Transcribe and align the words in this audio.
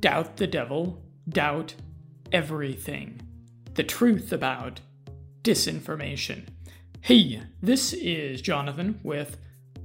Doubt 0.00 0.38
the 0.38 0.46
devil, 0.46 1.02
doubt 1.28 1.74
everything. 2.32 3.20
The 3.74 3.84
truth 3.84 4.32
about 4.32 4.80
disinformation. 5.42 6.46
Hey, 7.02 7.42
this 7.60 7.92
is 7.92 8.40
Jonathan 8.40 8.98
with 9.02 9.36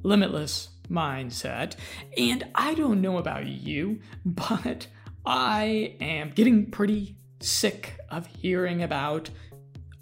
Limitless 0.03 0.69
Mindset, 0.89 1.75
and 2.17 2.45
I 2.55 2.75
don't 2.75 3.01
know 3.01 3.17
about 3.17 3.45
you, 3.45 3.99
but 4.23 4.87
I 5.25 5.97
am 5.99 6.29
getting 6.29 6.71
pretty 6.71 7.17
sick 7.41 7.99
of 8.09 8.25
hearing 8.27 8.81
about 8.81 9.29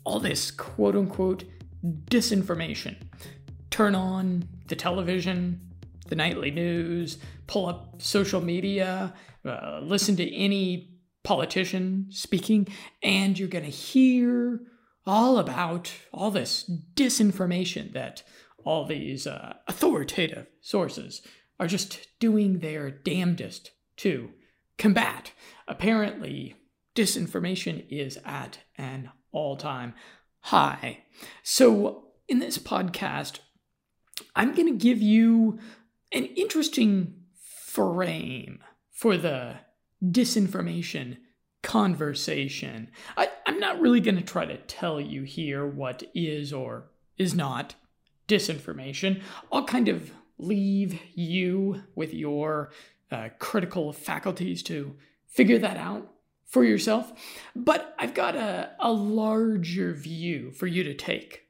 all 0.04 0.20
this 0.20 0.52
quote 0.52 0.96
unquote 0.96 1.44
disinformation. 1.84 2.98
Turn 3.72 3.96
on 3.96 4.48
the 4.68 4.76
television, 4.76 5.60
the 6.08 6.16
nightly 6.16 6.52
news, 6.52 7.18
pull 7.48 7.66
up 7.66 8.00
social 8.00 8.42
media, 8.42 9.12
uh, 9.46 9.80
listen 9.82 10.16
to 10.18 10.36
any 10.36 10.90
politician 11.24 12.08
speaking, 12.10 12.68
and 13.02 13.38
you're 13.38 13.48
going 13.48 13.64
to 13.66 13.70
hear 13.70 14.62
all 15.06 15.38
about 15.38 15.94
all 16.14 16.32
this 16.32 16.70
disinformation 16.96 17.94
that 17.94 18.24
all 18.64 18.86
these 18.86 19.28
uh, 19.28 19.54
authoritative 19.68 20.48
sources 20.62 21.22
are 21.60 21.68
just 21.68 22.08
doing 22.20 22.60
their 22.60 22.90
damnedest 22.90 23.72
to 23.98 24.32
combat. 24.78 25.32
Apparently, 25.68 26.56
disinformation 26.96 27.86
is 27.90 28.18
at 28.26 28.60
an 28.78 29.10
all 29.32 29.58
time 29.58 29.94
high. 30.42 31.04
So, 31.42 32.06
in 32.28 32.40
this 32.40 32.58
podcast, 32.58 33.40
I'm 34.36 34.54
going 34.54 34.68
to 34.68 34.84
give 34.84 35.02
you 35.02 35.60
an 36.12 36.26
interesting 36.26 37.16
frame 37.66 38.60
for 39.04 39.18
the 39.18 39.54
disinformation 40.02 41.18
conversation. 41.62 42.90
I, 43.18 43.28
am 43.46 43.60
not 43.60 43.82
really 43.82 44.00
going 44.00 44.16
to 44.16 44.22
try 44.22 44.46
to 44.46 44.56
tell 44.56 45.02
you 45.02 45.24
here 45.24 45.68
what 45.68 46.04
is 46.16 46.54
or 46.54 46.86
is 47.18 47.36
not 47.36 47.76
disinformation. 48.30 49.22
I'll 49.52 49.66
kind 49.66 49.90
of 49.90 50.14
leave 50.38 51.02
you 51.16 51.84
with 51.96 52.14
your 52.14 52.72
uh, 53.12 53.28
critical 53.40 53.92
faculties 53.92 54.64
to 54.64 54.96
figure 55.28 55.60
that 55.60 55.76
out 55.76 56.10
for 56.46 56.64
yourself. 56.64 57.12
But 57.54 57.94
I've 58.00 58.14
got 58.14 58.38
a, 58.38 58.72
a 58.80 58.94
larger 58.94 59.94
view 59.94 60.52
for 60.52 60.68
you 60.68 60.82
to 60.86 60.94
take 60.94 61.42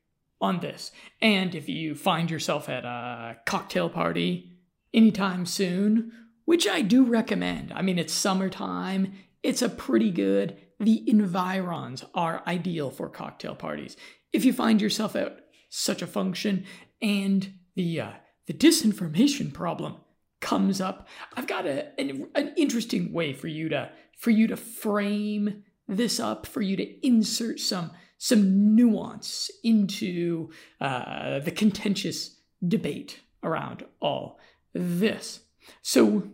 on 0.42 0.62
this. 0.62 0.92
And 1.22 1.54
if 1.54 1.70
you 1.70 1.94
find 1.94 2.32
yourself 2.32 2.68
at 2.68 2.84
a 2.84 3.38
cocktail 3.46 3.90
party 3.90 4.54
anytime 4.92 5.46
soon, 5.46 6.14
which 6.46 6.68
I 6.68 6.82
do 6.82 7.06
recommend, 7.06 7.72
I 7.74 7.82
mean, 7.82 7.98
it's 7.98 8.14
summertime, 8.14 9.14
it's 9.42 9.62
a 9.62 9.70
pretty 9.70 10.12
good, 10.12 10.58
the 10.80 11.04
environs 11.10 12.04
are 12.14 12.44
ideal 12.48 12.92
for 12.92 13.10
cocktail 13.10 13.56
parties. 13.56 13.96
If 14.32 14.46
you 14.46 14.54
find 14.54 14.82
yourself 14.82 15.16
at 15.16 15.46
such 15.70 16.02
a 16.02 16.08
function 16.08 16.66
and 17.02 17.54
the, 17.76 18.02
uh, 18.02 18.12
the 18.48 18.54
disinformation 18.54 19.54
problem 19.54 19.98
comes 20.42 20.82
up, 20.82 21.08
I've 21.36 21.48
got 21.48 21.66
a, 21.66 22.00
an, 22.00 22.28
an 22.36 22.54
interesting 22.58 23.14
way 23.14 23.34
for 23.34 23.48
you 23.48 23.70
to 23.70 23.90
for 24.18 24.30
you 24.30 24.48
to 24.48 24.56
frame 24.56 25.64
this 25.88 26.20
up, 26.20 26.46
for 26.46 26.62
you 26.62 26.78
to 26.78 27.08
insert 27.08 27.60
some 27.60 27.92
some 28.18 28.74
nuance 28.76 29.52
into 29.64 30.50
uh, 30.80 31.40
the 31.40 31.52
contentious 31.52 32.40
debate 32.66 33.20
around 33.44 33.86
all 34.00 34.40
this. 34.74 35.42
So 35.82 36.30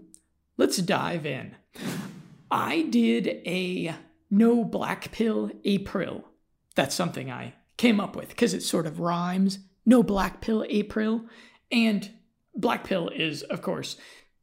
let's 0.57 0.77
dive 0.77 1.25
in. 1.25 1.55
I 2.51 2.83
did 2.83 3.27
a 3.45 3.95
no 4.29 4.63
black 4.63 5.11
pill 5.11 5.51
April. 5.63 6.25
That's 6.75 6.95
something 6.95 7.31
I 7.31 7.53
came 7.77 7.99
up 7.99 8.15
with 8.15 8.29
because 8.29 8.53
it 8.53 8.63
sort 8.63 8.85
of 8.87 8.99
rhymes. 8.99 9.59
No 9.85 10.03
black 10.03 10.41
pill 10.41 10.65
April. 10.69 11.25
And 11.71 12.09
black 12.55 12.83
pill 12.83 13.09
is, 13.09 13.43
of 13.43 13.61
course, 13.61 13.97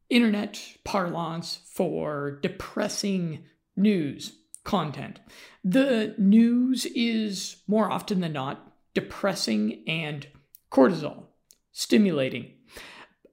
internet 0.09 0.61
parlance 0.85 1.61
for 1.73 2.39
depressing 2.43 3.45
news 3.77 4.39
content. 4.65 5.21
The 5.65 6.15
news 6.19 6.87
is 6.87 7.63
more 7.67 7.91
often 7.91 8.21
than 8.21 8.33
not 8.33 8.73
depressing 8.95 9.85
and 9.87 10.27
cortisol 10.71 11.25
stimulating. 11.77 12.53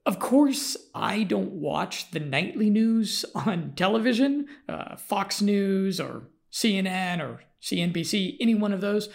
Of 0.06 0.18
course, 0.18 0.76
I 0.94 1.22
don't 1.22 1.52
watch 1.52 2.10
the 2.10 2.20
nightly 2.20 2.68
news 2.68 3.24
on 3.34 3.72
television, 3.74 4.46
uh, 4.68 4.96
Fox 4.96 5.40
News 5.40 5.98
or 5.98 6.28
CNN 6.52 7.20
or 7.20 7.40
CNBC, 7.62 8.36
any 8.38 8.54
one 8.54 8.72
of 8.72 8.82
those. 8.82 9.08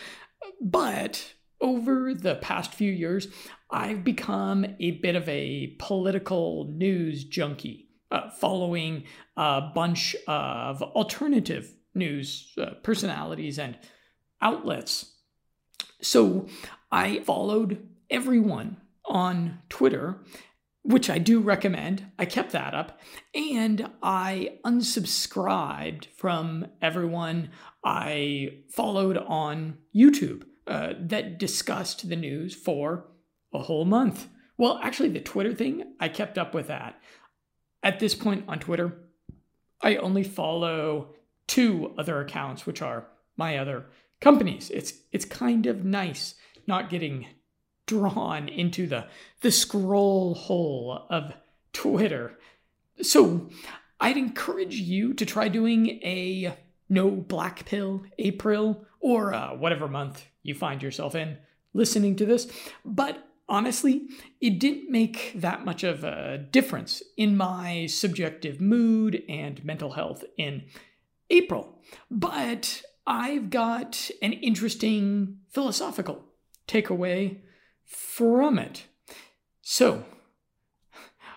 But 0.59 1.33
over 1.61 2.13
the 2.13 2.35
past 2.35 2.73
few 2.73 2.91
years, 2.91 3.27
I've 3.69 4.03
become 4.03 4.65
a 4.79 4.91
bit 4.91 5.15
of 5.15 5.29
a 5.29 5.75
political 5.77 6.65
news 6.71 7.23
junkie, 7.23 7.89
uh, 8.11 8.29
following 8.31 9.03
a 9.37 9.61
bunch 9.75 10.15
of 10.27 10.81
alternative 10.81 11.71
news 11.93 12.51
uh, 12.57 12.71
personalities 12.81 13.59
and 13.59 13.77
outlets. 14.41 15.13
So 16.01 16.47
I 16.91 17.19
followed 17.19 17.87
everyone 18.09 18.77
on 19.05 19.59
Twitter, 19.69 20.21
which 20.89 21.07
I 21.07 21.19
do 21.19 21.39
recommend. 21.39 22.11
I 22.17 22.25
kept 22.25 22.51
that 22.53 22.73
up. 22.73 22.99
And 23.35 23.91
I 24.01 24.57
unsubscribed 24.65 26.07
from 26.17 26.65
everyone 26.81 27.51
I 27.83 28.61
followed 28.69 29.15
on 29.15 29.77
YouTube 29.95 30.45
uh, 30.65 30.93
that 30.99 31.37
discussed 31.37 32.09
the 32.09 32.15
news 32.15 32.55
for 32.55 33.05
a 33.53 33.59
whole 33.59 33.85
month. 33.85 34.29
Well, 34.57 34.79
actually, 34.81 35.09
the 35.09 35.19
Twitter 35.19 35.53
thing, 35.53 35.93
I 35.99 36.09
kept 36.09 36.39
up 36.39 36.55
with 36.55 36.67
that. 36.67 36.99
At 37.83 37.99
this 37.99 38.15
point 38.15 38.45
on 38.47 38.57
Twitter, 38.57 38.97
I 39.83 39.97
only 39.97 40.23
follow 40.23 41.13
two 41.45 41.93
other 41.99 42.19
accounts, 42.19 42.65
which 42.65 42.81
are 42.81 43.05
my 43.37 43.59
other 43.59 43.85
companies. 44.21 44.71
It's 44.71 44.93
it's 45.11 45.25
kind 45.25 45.67
of 45.67 45.85
nice 45.85 46.33
not 46.65 46.89
getting 46.89 47.27
drawn 47.89 48.47
into 48.47 48.85
the 48.85 49.07
the 49.41 49.51
scroll 49.51 50.35
hole 50.35 51.07
of 51.09 51.33
Twitter. 51.73 52.37
So 53.01 53.49
I'd 53.99 54.15
encourage 54.15 54.75
you 54.75 55.13
to 55.15 55.25
try 55.25 55.47
doing 55.47 55.87
a 56.03 56.55
no 56.87 57.09
black 57.09 57.65
pill 57.65 58.03
April 58.19 58.85
or 58.99 59.33
uh, 59.33 59.55
whatever 59.55 59.87
month 59.87 60.25
you 60.43 60.53
find 60.53 60.83
yourself 60.83 61.15
in 61.15 61.37
listening 61.73 62.15
to 62.17 62.25
this. 62.25 62.47
But 62.85 63.27
honestly, 63.47 64.07
it 64.39 64.59
didn't 64.59 64.91
make 64.91 65.33
that 65.35 65.65
much 65.65 65.83
of 65.83 66.03
a 66.03 66.37
difference 66.37 67.01
in 67.17 67.35
my 67.35 67.87
subjective 67.87 68.61
mood 68.61 69.23
and 69.27 69.65
mental 69.65 69.93
health 69.93 70.23
in 70.37 70.65
April. 71.31 71.79
But 72.11 72.83
I've 73.07 73.49
got 73.49 74.11
an 74.21 74.33
interesting 74.33 75.39
philosophical 75.49 76.25
takeaway 76.67 77.39
from 77.89 78.59
it. 78.59 78.85
So, 79.61 80.05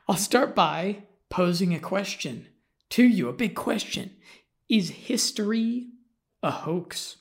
I'll 0.06 0.16
start 0.16 0.54
by 0.54 1.04
posing 1.30 1.74
a 1.74 1.80
question 1.80 2.48
to 2.90 3.02
you, 3.02 3.28
a 3.28 3.32
big 3.32 3.54
question. 3.54 4.10
Is 4.68 4.91
history 4.91 5.88
a 6.42 6.50
hoax? 6.50 7.16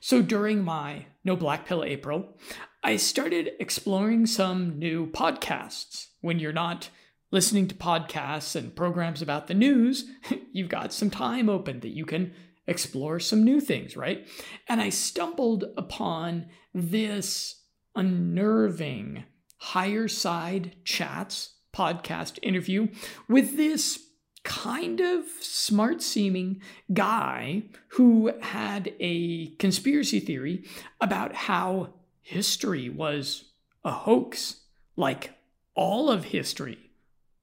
So, 0.00 0.22
during 0.22 0.64
my 0.64 1.06
No 1.24 1.36
Black 1.36 1.66
Pill 1.66 1.84
April, 1.84 2.36
I 2.82 2.96
started 2.96 3.52
exploring 3.60 4.26
some 4.26 4.78
new 4.78 5.06
podcasts. 5.06 6.08
When 6.20 6.40
you're 6.40 6.52
not 6.52 6.90
listening 7.30 7.68
to 7.68 7.74
podcasts 7.76 8.56
and 8.56 8.74
programs 8.74 9.22
about 9.22 9.46
the 9.46 9.54
news, 9.54 10.10
you've 10.52 10.68
got 10.68 10.92
some 10.92 11.10
time 11.10 11.48
open 11.48 11.80
that 11.80 11.94
you 11.94 12.04
can 12.04 12.32
explore 12.66 13.20
some 13.20 13.44
new 13.44 13.60
things, 13.60 13.96
right? 13.96 14.26
And 14.68 14.80
I 14.80 14.88
stumbled 14.88 15.64
upon 15.76 16.46
this 16.74 17.57
unnerving 17.98 19.24
higher 19.58 20.06
side 20.06 20.76
chats 20.84 21.54
podcast 21.74 22.38
interview 22.42 22.86
with 23.28 23.56
this 23.56 24.04
kind 24.44 25.00
of 25.00 25.24
smart 25.40 26.00
seeming 26.00 26.62
guy 26.92 27.64
who 27.88 28.32
had 28.40 28.94
a 29.00 29.48
conspiracy 29.56 30.20
theory 30.20 30.64
about 31.00 31.34
how 31.34 31.92
history 32.22 32.88
was 32.88 33.50
a 33.84 33.90
hoax, 33.90 34.60
like 34.96 35.32
all 35.74 36.08
of 36.08 36.26
history 36.26 36.78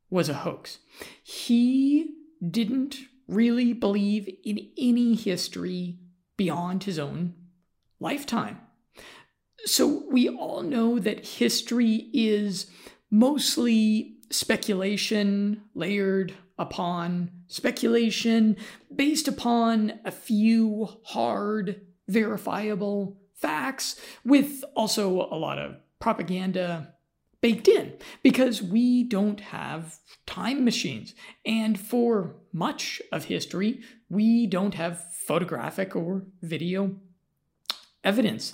was 0.10 0.30
a 0.30 0.34
hoax. 0.36 0.80
He 1.22 2.16
didn't 2.50 2.98
really 3.28 3.74
believe 3.74 4.34
in 4.46 4.70
any 4.78 5.16
history 5.16 6.00
beyond 6.38 6.86
his 6.86 6.98
own 6.98 7.34
lifetime. 8.00 8.60
So 9.66 10.04
we 10.10 10.30
all 10.30 10.62
know 10.62 11.00
that 11.00 11.26
history 11.26 12.10
is 12.14 12.68
mostly 13.10 14.18
speculation 14.30 15.62
layered 15.74 16.34
upon 16.58 17.32
speculation, 17.48 18.58
based 18.94 19.28
upon 19.28 20.00
a 20.06 20.12
few 20.12 20.88
hard, 21.04 21.82
verifiable 22.08 23.18
facts, 23.34 24.00
with 24.24 24.64
also 24.76 25.28
a 25.32 25.38
lot 25.38 25.60
of 25.60 25.76
propaganda 26.00 26.94
baked 27.42 27.68
in 27.68 27.94
because 28.24 28.62
we 28.62 29.04
don't 29.04 29.40
have 29.40 30.00
time 30.26 30.64
machines. 30.64 31.14
And 31.46 31.80
for 31.80 32.36
much 32.54 33.02
of 33.12 33.26
history, 33.26 33.82
we 34.10 34.48
don't 34.48 34.74
have 34.76 35.14
photographic 35.14 35.96
or 35.96 36.26
video 36.42 36.96
evidence. 38.04 38.54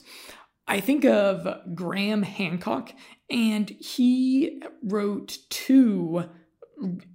I 0.68 0.80
think 0.80 1.06
of 1.06 1.76
Graham 1.76 2.24
Hancock, 2.24 2.94
and 3.30 3.70
he 3.70 4.62
wrote 4.84 5.38
two 5.50 6.26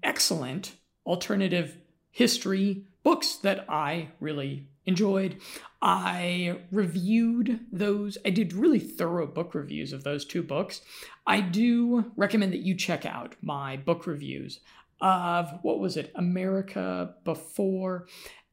excellent 0.02 0.76
alternative 1.06 1.78
history 2.10 2.84
books 3.02 3.36
that 3.36 3.64
I 3.68 4.08
really 4.20 4.68
enjoyed. 4.84 5.40
I 5.82 6.58
reviewed 6.72 7.60
those. 7.70 8.18
I 8.24 8.30
did 8.30 8.52
really 8.52 8.78
thorough 8.78 9.26
book 9.26 9.54
reviews 9.54 9.92
of 9.92 10.04
those 10.04 10.24
two 10.24 10.42
books. 10.42 10.80
I 11.26 11.40
do 11.40 12.12
recommend 12.16 12.52
that 12.52 12.62
you 12.62 12.74
check 12.74 13.04
out 13.04 13.36
my 13.42 13.76
book 13.76 14.06
reviews 14.06 14.60
of 15.00 15.50
what 15.62 15.78
was 15.78 15.96
it, 15.96 16.10
America 16.14 17.14
Before 17.24 18.06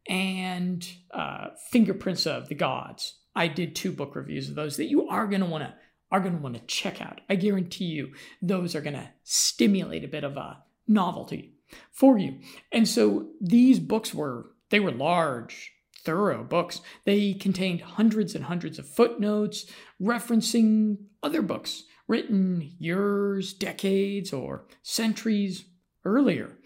and 0.07 0.85
uh, 1.11 1.49
Fingerprints 1.71 2.27
of 2.27 2.49
the 2.49 2.55
Gods. 2.55 3.15
I 3.35 3.47
did 3.47 3.75
two 3.75 3.91
book 3.91 4.15
reviews 4.15 4.49
of 4.49 4.55
those 4.55 4.77
that 4.77 4.89
you 4.89 5.07
are 5.07 5.27
going 5.27 5.41
to 5.41 5.47
want 5.47 5.63
to 5.63 5.73
are 6.11 6.19
going 6.19 6.35
to 6.35 6.41
want 6.41 6.53
to 6.55 6.61
check 6.67 7.01
out. 7.01 7.21
I 7.27 7.35
guarantee 7.35 7.85
you 7.85 8.13
those 8.39 8.75
are 8.75 8.81
going 8.81 8.93
to 8.93 9.09
stimulate 9.23 10.03
a 10.03 10.07
bit 10.07 10.23
of 10.23 10.37
a 10.37 10.63
novelty 10.87 11.55
for 11.91 12.19
you. 12.19 12.39
And 12.71 12.87
so 12.87 13.29
these 13.41 13.79
books 13.79 14.13
were 14.13 14.51
they 14.69 14.79
were 14.79 14.91
large, 14.91 15.73
thorough 16.03 16.43
books. 16.43 16.81
They 17.05 17.33
contained 17.33 17.81
hundreds 17.81 18.35
and 18.35 18.45
hundreds 18.45 18.77
of 18.77 18.87
footnotes 18.87 19.65
referencing 20.01 20.97
other 21.21 21.41
books 21.41 21.83
written 22.07 22.73
years, 22.79 23.53
decades, 23.53 24.33
or 24.33 24.67
centuries 24.81 25.65
earlier. 26.05 26.57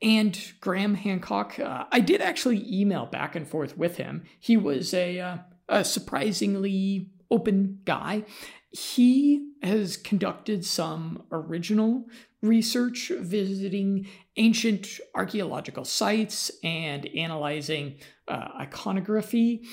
And 0.00 0.38
Graham 0.60 0.94
Hancock, 0.94 1.58
uh, 1.58 1.84
I 1.90 2.00
did 2.00 2.20
actually 2.20 2.64
email 2.70 3.06
back 3.06 3.34
and 3.34 3.48
forth 3.48 3.76
with 3.76 3.96
him. 3.96 4.24
He 4.38 4.56
was 4.56 4.92
a, 4.94 5.18
uh, 5.18 5.36
a 5.68 5.84
surprisingly 5.84 7.10
open 7.30 7.80
guy. 7.84 8.24
He 8.70 9.52
has 9.62 9.96
conducted 9.96 10.64
some 10.64 11.24
original 11.30 12.04
research 12.42 13.10
visiting 13.20 14.06
ancient 14.36 15.00
archaeological 15.14 15.84
sites 15.84 16.50
and 16.62 17.06
analyzing 17.16 17.96
uh, 18.28 18.48
iconography, 18.60 19.64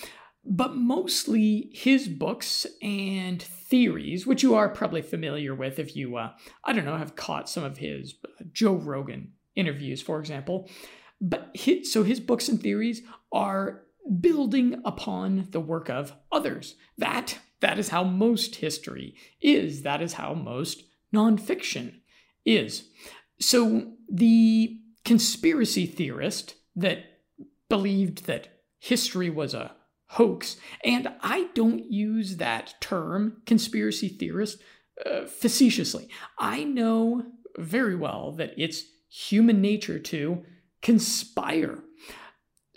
but 0.45 0.75
mostly 0.75 1.69
his 1.73 2.07
books 2.07 2.65
and 2.81 3.41
theories, 3.41 4.25
which 4.25 4.43
you 4.43 4.55
are 4.55 4.69
probably 4.69 5.01
familiar 5.01 5.53
with 5.53 5.79
if 5.79 5.95
you, 5.95 6.15
uh, 6.17 6.31
I 6.63 6.73
don't 6.73 6.85
know, 6.85 6.97
have 6.97 7.15
caught 7.15 7.49
some 7.49 7.63
of 7.63 7.77
his 7.77 8.15
uh, 8.25 8.43
Joe 8.51 8.75
Rogan 8.75 9.33
interviews, 9.55 10.01
for 10.01 10.19
example. 10.19 10.69
But 11.19 11.51
his, 11.53 11.91
so 11.91 12.03
his 12.03 12.19
books 12.19 12.49
and 12.49 12.61
theories 12.61 13.01
are 13.31 13.83
building 14.19 14.81
upon 14.86 15.48
the 15.51 15.59
work 15.59 15.89
of 15.89 16.13
others. 16.31 16.75
That 16.98 17.39
that 17.62 17.77
is 17.77 17.89
how 17.89 18.03
most 18.03 18.56
history 18.56 19.15
is. 19.39 19.83
That 19.83 20.01
is 20.01 20.13
how 20.13 20.33
most 20.33 20.83
nonfiction 21.13 22.01
is. 22.45 22.86
So 23.39 23.94
the 24.12 24.80
conspiracy 25.06 25.86
theorist 25.86 26.56
that 26.75 27.03
believed 27.69 28.25
that 28.25 28.62
history 28.80 29.30
was 29.30 29.53
a 29.53 29.75
hoax, 30.07 30.57
and 30.83 31.07
I 31.21 31.50
don't 31.53 31.89
use 31.92 32.38
that 32.38 32.74
term, 32.81 33.42
conspiracy 33.45 34.09
theorist, 34.09 34.62
uh, 35.06 35.25
facetiously. 35.25 36.09
I 36.38 36.63
know 36.63 37.24
very 37.57 37.95
well 37.95 38.33
that 38.33 38.53
it's 38.57 38.83
human 39.09 39.62
nature 39.62 40.00
to 40.00 40.44
conspire. 40.81 41.83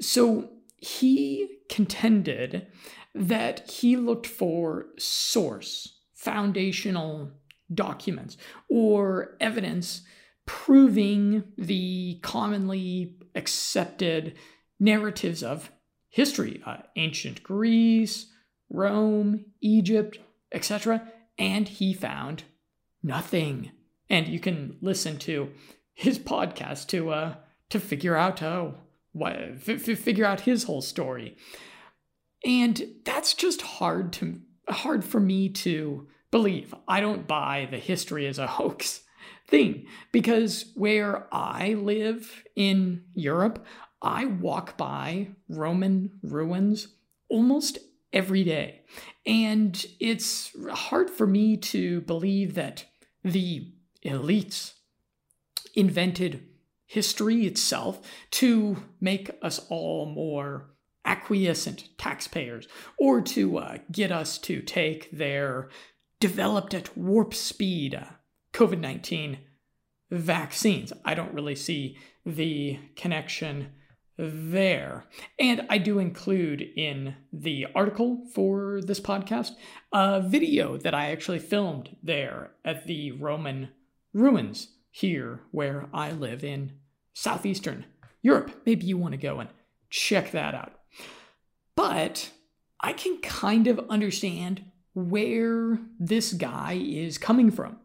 So 0.00 0.50
he 0.84 1.58
contended 1.68 2.66
that 3.14 3.70
he 3.70 3.96
looked 3.96 4.26
for 4.26 4.86
source, 4.98 6.00
foundational 6.12 7.30
documents, 7.72 8.36
or 8.68 9.36
evidence 9.40 10.02
proving 10.46 11.44
the 11.56 12.18
commonly 12.22 13.16
accepted 13.34 14.34
narratives 14.78 15.42
of 15.42 15.70
history 16.08 16.62
uh, 16.66 16.76
ancient 16.96 17.42
Greece, 17.42 18.26
Rome, 18.68 19.46
Egypt, 19.60 20.18
etc. 20.52 21.10
And 21.38 21.66
he 21.66 21.94
found 21.94 22.44
nothing. 23.02 23.72
And 24.10 24.28
you 24.28 24.38
can 24.38 24.76
listen 24.82 25.18
to 25.20 25.50
his 25.94 26.18
podcast 26.18 26.88
to 26.88 27.10
uh, 27.10 27.34
to 27.70 27.80
figure 27.80 28.16
out 28.16 28.42
oh, 28.42 28.74
what, 29.14 29.36
f- 29.66 29.80
figure 29.98 30.26
out 30.26 30.42
his 30.42 30.64
whole 30.64 30.82
story. 30.82 31.38
And 32.44 32.82
that's 33.04 33.32
just 33.32 33.62
hard 33.62 34.12
to 34.14 34.40
hard 34.68 35.04
for 35.04 35.20
me 35.20 35.48
to 35.48 36.06
believe. 36.30 36.74
I 36.88 37.00
don't 37.00 37.26
buy 37.26 37.68
the 37.70 37.78
history 37.78 38.26
as 38.26 38.38
a 38.38 38.46
hoax 38.46 39.02
thing 39.48 39.86
because 40.12 40.72
where 40.74 41.26
I 41.32 41.74
live 41.74 42.44
in 42.56 43.04
Europe, 43.14 43.64
I 44.02 44.26
walk 44.26 44.76
by 44.76 45.28
Roman 45.48 46.18
ruins 46.22 46.88
almost 47.30 47.78
every 48.12 48.44
day. 48.44 48.82
And 49.26 49.84
it's 50.00 50.52
hard 50.70 51.08
for 51.08 51.26
me 51.26 51.56
to 51.56 52.02
believe 52.02 52.54
that 52.54 52.84
the 53.22 53.72
elites 54.04 54.74
invented 55.74 56.46
history 56.94 57.44
itself 57.44 58.00
to 58.30 58.76
make 59.00 59.28
us 59.42 59.58
all 59.68 60.06
more 60.06 60.70
acquiescent 61.04 61.88
taxpayers 61.98 62.68
or 62.96 63.20
to 63.20 63.58
uh, 63.58 63.78
get 63.90 64.12
us 64.12 64.38
to 64.38 64.62
take 64.62 65.10
their 65.10 65.68
developed 66.20 66.72
at 66.72 66.96
warp 66.96 67.34
speed 67.34 67.96
uh, 67.96 68.04
COVID 68.52 68.78
19 68.78 69.38
vaccines. 70.12 70.92
I 71.04 71.14
don't 71.14 71.34
really 71.34 71.56
see 71.56 71.98
the 72.24 72.78
connection 72.94 73.72
there. 74.16 75.06
And 75.40 75.66
I 75.68 75.78
do 75.78 75.98
include 75.98 76.62
in 76.62 77.16
the 77.32 77.66
article 77.74 78.24
for 78.32 78.80
this 78.80 79.00
podcast 79.00 79.50
a 79.92 80.20
video 80.20 80.76
that 80.76 80.94
I 80.94 81.10
actually 81.10 81.40
filmed 81.40 81.96
there 82.04 82.52
at 82.64 82.86
the 82.86 83.10
Roman 83.10 83.70
ruins 84.12 84.68
here 84.92 85.40
where 85.50 85.88
I 85.92 86.12
live 86.12 86.44
in 86.44 86.70
southeastern 87.14 87.86
Europe. 88.22 88.50
Maybe 88.66 88.86
you 88.86 88.98
want 88.98 89.12
to 89.12 89.18
go 89.18 89.40
and 89.40 89.48
check 89.90 90.32
that 90.32 90.54
out. 90.54 90.72
But 91.76 92.30
I 92.80 92.92
can 92.92 93.18
kind 93.20 93.66
of 93.66 93.80
understand 93.88 94.64
where 94.94 95.78
this 95.98 96.32
guy 96.32 96.74
is 96.74 97.18
coming 97.18 97.50
from. 97.50 97.78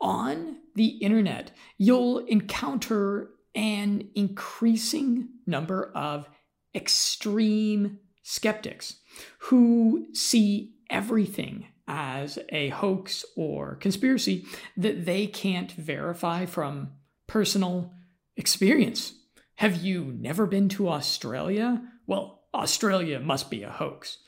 On 0.00 0.56
the 0.74 0.86
internet, 0.86 1.52
you'll 1.76 2.18
encounter 2.18 3.30
an 3.54 4.08
increasing 4.14 5.28
number 5.46 5.90
of 5.94 6.28
extreme 6.74 7.98
skeptics 8.22 8.96
who 9.38 10.06
see 10.12 10.74
everything 10.90 11.66
as 11.88 12.38
a 12.50 12.68
hoax 12.68 13.24
or 13.36 13.76
conspiracy 13.76 14.44
that 14.76 15.06
they 15.06 15.26
can't 15.26 15.72
verify 15.72 16.44
from 16.44 16.90
personal 17.26 17.92
experience. 18.38 19.14
Have 19.56 19.76
you 19.76 20.14
never 20.18 20.46
been 20.46 20.68
to 20.70 20.88
Australia? 20.88 21.82
Well, 22.06 22.44
Australia 22.54 23.20
must 23.20 23.50
be 23.50 23.64
a 23.64 23.70
hoax. 23.70 24.18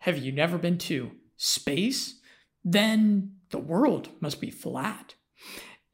Have 0.00 0.18
you 0.18 0.32
never 0.32 0.58
been 0.58 0.76
to 0.78 1.12
space? 1.36 2.20
Then 2.64 3.36
the 3.50 3.58
world 3.58 4.10
must 4.20 4.40
be 4.40 4.50
flat. 4.50 5.14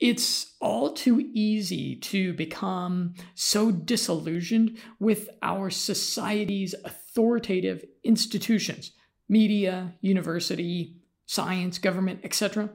It's 0.01 0.55
all 0.61 0.93
too 0.93 1.31
easy 1.33 1.97
to 1.97 2.33
become 2.35 3.15
so 3.35 3.71
disillusioned 3.71 4.79
with 4.99 5.29
our 5.43 5.71
society's 5.71 6.75
authoritative 6.85 7.85
institutions, 8.03 8.93
media, 9.29 9.95
university, 10.01 10.97
science, 11.27 11.79
government, 11.79 12.21
etc., 12.25 12.71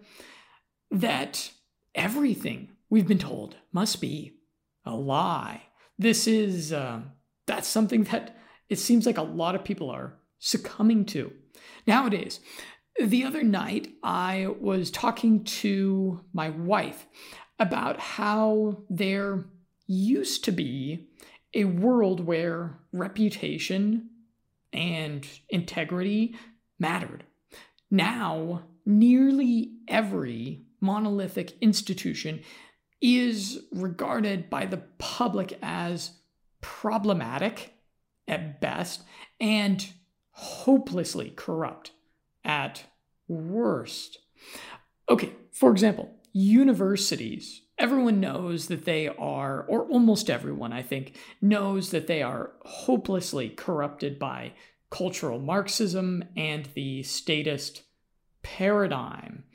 that 0.89 1.51
everything 1.95 2.69
we've 2.89 3.07
been 3.07 3.19
told 3.19 3.55
must 3.71 4.01
be 4.01 4.33
a 4.85 4.95
lie. 4.95 5.63
This 5.97 6.27
is, 6.27 6.73
uh, 6.73 7.01
that's 7.45 7.67
something 7.67 8.03
that 8.05 8.37
it 8.69 8.79
seems 8.79 9.05
like 9.05 9.17
a 9.17 9.23
lot 9.23 9.55
of 9.55 9.63
people 9.63 9.89
are 9.89 10.17
succumbing 10.39 11.05
to 11.05 11.31
nowadays. 11.85 12.39
The 12.99 13.23
other 13.23 13.43
night, 13.43 13.93
I 14.03 14.47
was 14.59 14.91
talking 14.91 15.43
to 15.43 16.21
my 16.33 16.49
wife 16.49 17.07
about 17.59 17.99
how 17.99 18.83
there 18.89 19.45
used 19.87 20.43
to 20.45 20.51
be 20.51 21.07
a 21.53 21.65
world 21.65 22.25
where 22.25 22.79
reputation 22.91 24.09
and 24.73 25.27
integrity 25.49 26.35
mattered. 26.79 27.23
Now, 27.89 28.63
nearly 28.85 29.73
every 29.87 30.63
monolithic 30.79 31.53
institution 31.61 32.41
is 33.01 33.63
regarded 33.71 34.49
by 34.49 34.65
the 34.65 34.83
public 34.97 35.57
as 35.61 36.11
problematic 36.61 37.73
at 38.27 38.61
best 38.61 39.01
and 39.39 39.91
hopelessly 40.31 41.33
corrupt 41.35 41.91
at 42.45 42.83
worst. 43.27 44.19
Okay, 45.09 45.33
for 45.51 45.71
example, 45.71 46.09
universities. 46.31 47.61
Everyone 47.77 48.19
knows 48.19 48.67
that 48.67 48.85
they 48.85 49.07
are, 49.07 49.63
or 49.63 49.85
almost 49.85 50.29
everyone, 50.29 50.71
I 50.71 50.83
think, 50.83 51.17
knows 51.41 51.89
that 51.89 52.07
they 52.07 52.21
are 52.21 52.51
hopelessly 52.61 53.49
corrupted 53.49 54.19
by 54.19 54.53
cultural 54.91 55.39
Marxism 55.39 56.23
and 56.37 56.69
the 56.75 57.01
statist 57.01 57.83
paradigm. 58.43 59.45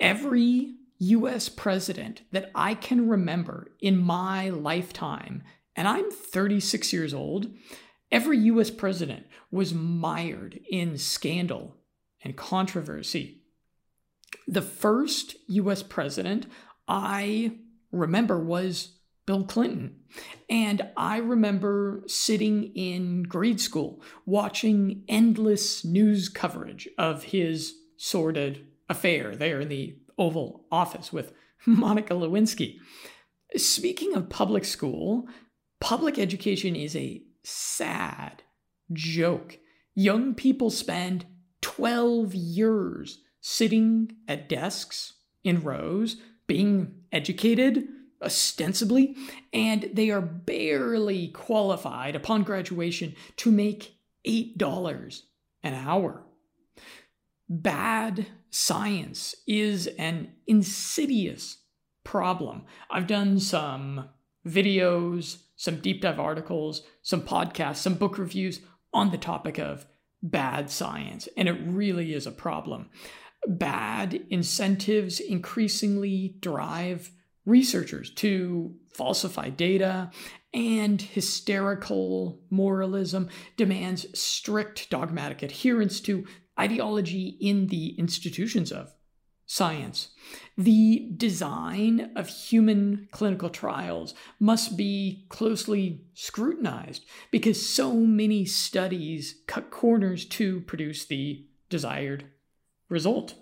Every 0.00 0.74
US 0.98 1.48
president 1.48 2.22
that 2.32 2.50
I 2.54 2.74
can 2.74 3.08
remember 3.08 3.72
in 3.80 3.96
my 3.96 4.50
lifetime, 4.50 5.42
and 5.74 5.86
I'm 5.86 6.10
36 6.10 6.92
years 6.92 7.12
old, 7.12 7.54
every 8.10 8.38
US 8.38 8.70
president 8.70 9.26
was 9.50 9.74
mired 9.74 10.60
in 10.70 10.98
scandal 10.98 11.76
and 12.22 12.36
controversy. 12.36 13.42
The 14.48 14.62
first 14.62 15.36
US 15.48 15.82
president 15.82 16.46
I 16.88 17.58
remember 17.90 18.38
was 18.38 18.96
Bill 19.26 19.44
Clinton. 19.44 19.96
And 20.48 20.88
I 20.96 21.18
remember 21.18 22.04
sitting 22.06 22.72
in 22.74 23.24
grade 23.24 23.60
school 23.60 24.00
watching 24.24 25.02
endless 25.08 25.84
news 25.84 26.28
coverage 26.28 26.88
of 26.96 27.24
his 27.24 27.74
sordid 27.96 28.66
affair 28.88 29.34
there 29.34 29.60
in 29.60 29.68
the 29.68 29.96
Oval 30.18 30.66
Office 30.70 31.12
with 31.12 31.32
Monica 31.66 32.14
Lewinsky. 32.14 32.78
Speaking 33.56 34.14
of 34.14 34.28
public 34.28 34.64
school, 34.64 35.26
public 35.80 36.18
education 36.18 36.74
is 36.76 36.96
a 36.96 37.22
sad 37.44 38.42
joke. 38.92 39.58
Young 39.94 40.34
people 40.34 40.70
spend 40.70 41.26
12 41.62 42.34
years 42.34 43.22
sitting 43.40 44.16
at 44.26 44.48
desks 44.48 45.14
in 45.44 45.62
rows, 45.62 46.16
being 46.46 47.02
educated 47.12 47.86
ostensibly, 48.22 49.16
and 49.52 49.88
they 49.92 50.10
are 50.10 50.20
barely 50.20 51.28
qualified 51.28 52.16
upon 52.16 52.42
graduation 52.42 53.14
to 53.36 53.50
make 53.50 53.98
$8 54.26 55.22
an 55.62 55.74
hour. 55.74 56.25
Bad 57.48 58.26
science 58.50 59.34
is 59.46 59.86
an 59.98 60.32
insidious 60.46 61.58
problem. 62.04 62.64
I've 62.90 63.06
done 63.06 63.38
some 63.38 64.08
videos, 64.46 65.38
some 65.56 65.80
deep 65.80 66.00
dive 66.00 66.18
articles, 66.20 66.82
some 67.02 67.22
podcasts, 67.22 67.76
some 67.76 67.94
book 67.94 68.18
reviews 68.18 68.60
on 68.92 69.10
the 69.10 69.18
topic 69.18 69.58
of 69.58 69.86
bad 70.22 70.70
science, 70.70 71.28
and 71.36 71.48
it 71.48 71.58
really 71.64 72.14
is 72.14 72.26
a 72.26 72.32
problem. 72.32 72.90
Bad 73.46 74.22
incentives 74.30 75.20
increasingly 75.20 76.36
drive 76.40 77.12
researchers 77.44 78.10
to 78.10 78.74
falsify 78.92 79.50
data, 79.50 80.10
and 80.52 81.00
hysterical 81.00 82.40
moralism 82.50 83.28
demands 83.56 84.06
strict 84.18 84.90
dogmatic 84.90 85.42
adherence 85.42 86.00
to 86.00 86.26
ideology 86.58 87.36
in 87.40 87.68
the 87.68 87.98
institutions 87.98 88.72
of 88.72 88.92
science. 89.46 90.08
The 90.58 91.08
design 91.16 92.10
of 92.16 92.28
human 92.28 93.08
clinical 93.12 93.48
trials 93.48 94.14
must 94.40 94.76
be 94.76 95.26
closely 95.28 96.04
scrutinized 96.14 97.04
because 97.30 97.68
so 97.68 97.94
many 97.94 98.44
studies 98.44 99.42
cut 99.46 99.70
corners 99.70 100.24
to 100.26 100.60
produce 100.62 101.04
the 101.04 101.46
desired 101.68 102.24
result. 102.88 103.34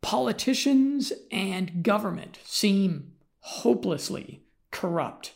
Politicians 0.00 1.12
and 1.30 1.82
government 1.82 2.38
seem 2.44 3.12
hopelessly 3.40 4.44
corrupt 4.70 5.34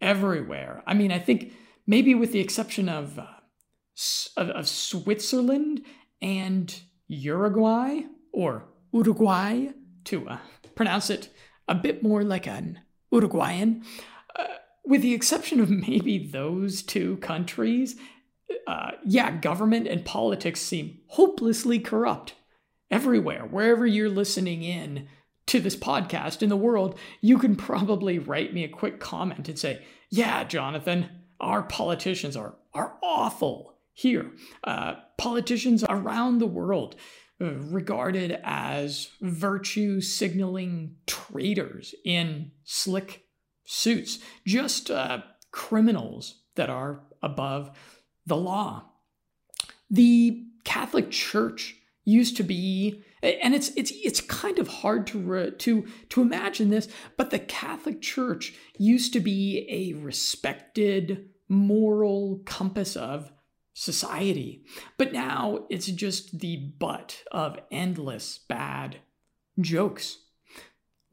everywhere. 0.00 0.82
I 0.86 0.94
mean, 0.94 1.10
I 1.10 1.18
think 1.18 1.52
maybe 1.86 2.14
with 2.14 2.32
the 2.32 2.40
exception 2.40 2.88
of, 2.88 3.18
uh, 3.18 3.26
of, 4.36 4.50
of 4.50 4.68
Switzerland 4.68 5.82
and 6.20 6.80
Uruguay, 7.08 8.00
or 8.32 8.64
Uruguay, 8.92 9.68
to 10.04 10.28
uh, 10.28 10.38
pronounce 10.74 11.10
it 11.10 11.28
a 11.68 11.74
bit 11.74 12.02
more 12.02 12.22
like 12.22 12.46
an 12.46 12.80
Uruguayan. 13.10 13.84
Uh, 14.34 14.44
with 14.84 15.02
the 15.02 15.14
exception 15.14 15.60
of 15.60 15.70
maybe 15.70 16.18
those 16.18 16.82
two 16.82 17.16
countries, 17.18 17.96
uh, 18.66 18.92
yeah, 19.04 19.30
government 19.30 19.86
and 19.86 20.04
politics 20.04 20.60
seem 20.60 20.98
hopelessly 21.08 21.78
corrupt 21.78 22.34
everywhere. 22.90 23.44
Wherever 23.44 23.86
you're 23.86 24.08
listening 24.08 24.62
in 24.62 25.08
to 25.46 25.60
this 25.60 25.76
podcast 25.76 26.42
in 26.42 26.48
the 26.48 26.56
world, 26.56 26.98
you 27.20 27.38
can 27.38 27.56
probably 27.56 28.18
write 28.18 28.52
me 28.52 28.64
a 28.64 28.68
quick 28.68 29.00
comment 29.00 29.48
and 29.48 29.58
say, 29.58 29.84
Yeah, 30.10 30.44
Jonathan, 30.44 31.08
our 31.40 31.62
politicians 31.62 32.36
are, 32.36 32.54
are 32.74 32.96
awful 33.02 33.75
here. 33.96 34.30
Uh, 34.62 34.94
politicians 35.16 35.82
around 35.88 36.38
the 36.38 36.46
world 36.46 36.94
uh, 37.40 37.54
regarded 37.54 38.38
as 38.44 39.08
virtue 39.22 40.02
signaling 40.02 40.94
traitors 41.06 41.94
in 42.04 42.52
slick 42.62 43.24
suits, 43.64 44.18
just 44.46 44.90
uh, 44.90 45.22
criminals 45.50 46.42
that 46.56 46.68
are 46.68 47.04
above 47.22 47.70
the 48.26 48.36
law. 48.36 48.84
The 49.90 50.44
Catholic 50.64 51.10
Church 51.10 51.76
used 52.04 52.36
to 52.36 52.42
be 52.42 53.02
and 53.22 53.54
it's 53.54 53.70
it's 53.70 53.92
it's 54.04 54.20
kind 54.20 54.58
of 54.58 54.68
hard 54.68 55.06
to 55.08 55.18
re, 55.18 55.50
to 55.50 55.86
to 56.08 56.22
imagine 56.22 56.70
this 56.70 56.88
but 57.16 57.30
the 57.30 57.38
catholic 57.40 58.00
church 58.00 58.54
used 58.78 59.12
to 59.12 59.18
be 59.18 59.66
a 59.68 59.98
respected 60.00 61.28
moral 61.48 62.40
compass 62.46 62.94
of 62.94 63.32
society. 63.78 64.64
But 64.96 65.12
now 65.12 65.66
it's 65.68 65.86
just 65.86 66.40
the 66.40 66.72
butt 66.78 67.22
of 67.30 67.58
endless 67.70 68.40
bad 68.48 68.96
jokes. 69.60 70.16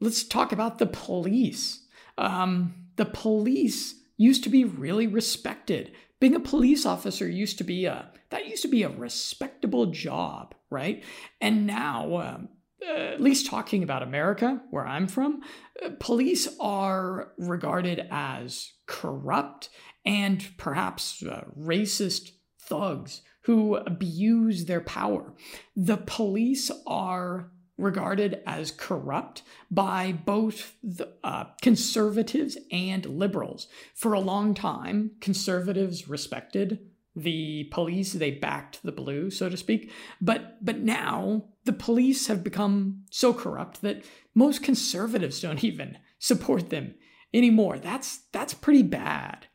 Let's 0.00 0.24
talk 0.24 0.50
about 0.50 0.78
the 0.78 0.86
police. 0.86 1.86
Um, 2.16 2.74
the 2.96 3.04
police 3.04 4.00
used 4.16 4.44
to 4.44 4.48
be 4.48 4.64
really 4.64 5.06
respected. 5.06 5.92
Being 6.20 6.34
a 6.34 6.40
police 6.40 6.86
officer 6.86 7.28
used 7.28 7.58
to 7.58 7.64
be 7.64 7.84
a 7.84 8.10
that 8.30 8.48
used 8.48 8.62
to 8.62 8.68
be 8.68 8.82
a 8.82 8.88
respectable 8.88 9.86
job, 9.86 10.54
right? 10.70 11.04
And 11.42 11.66
now, 11.66 12.16
um, 12.16 12.48
uh, 12.82 12.92
at 12.94 13.20
least 13.20 13.46
talking 13.46 13.82
about 13.82 14.02
America, 14.02 14.62
where 14.70 14.86
I'm 14.86 15.06
from, 15.06 15.42
uh, 15.84 15.90
police 16.00 16.48
are 16.58 17.32
regarded 17.36 18.06
as 18.10 18.72
corrupt 18.86 19.68
and 20.04 20.46
perhaps 20.56 21.22
uh, 21.22 21.44
racist 21.58 22.30
thugs 22.66 23.22
who 23.42 23.76
abuse 23.76 24.64
their 24.64 24.80
power. 24.80 25.34
The 25.76 25.98
police 25.98 26.70
are 26.86 27.50
regarded 27.76 28.40
as 28.46 28.70
corrupt 28.70 29.42
by 29.70 30.12
both 30.12 30.76
the, 30.82 31.12
uh, 31.24 31.44
conservatives 31.60 32.56
and 32.70 33.04
liberals. 33.04 33.66
For 33.94 34.12
a 34.12 34.20
long 34.20 34.54
time, 34.54 35.12
conservatives 35.20 36.08
respected 36.08 36.78
the 37.16 37.64
police 37.70 38.12
they 38.12 38.32
backed 38.32 38.82
the 38.82 38.90
blue 38.90 39.30
so 39.30 39.48
to 39.48 39.56
speak 39.56 39.92
but 40.20 40.56
but 40.64 40.80
now 40.80 41.44
the 41.64 41.72
police 41.72 42.26
have 42.26 42.42
become 42.42 43.04
so 43.10 43.32
corrupt 43.32 43.82
that 43.82 44.04
most 44.34 44.64
conservatives 44.64 45.40
don't 45.40 45.62
even 45.64 45.96
support 46.18 46.70
them 46.70 46.92
anymore 47.32 47.78
that's 47.78 48.22
that's 48.32 48.52
pretty 48.52 48.82
bad 48.82 49.46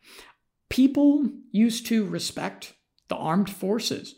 people 0.69 1.29
used 1.51 1.85
to 1.85 2.05
respect 2.05 2.75
the 3.09 3.15
armed 3.15 3.49
forces 3.49 4.15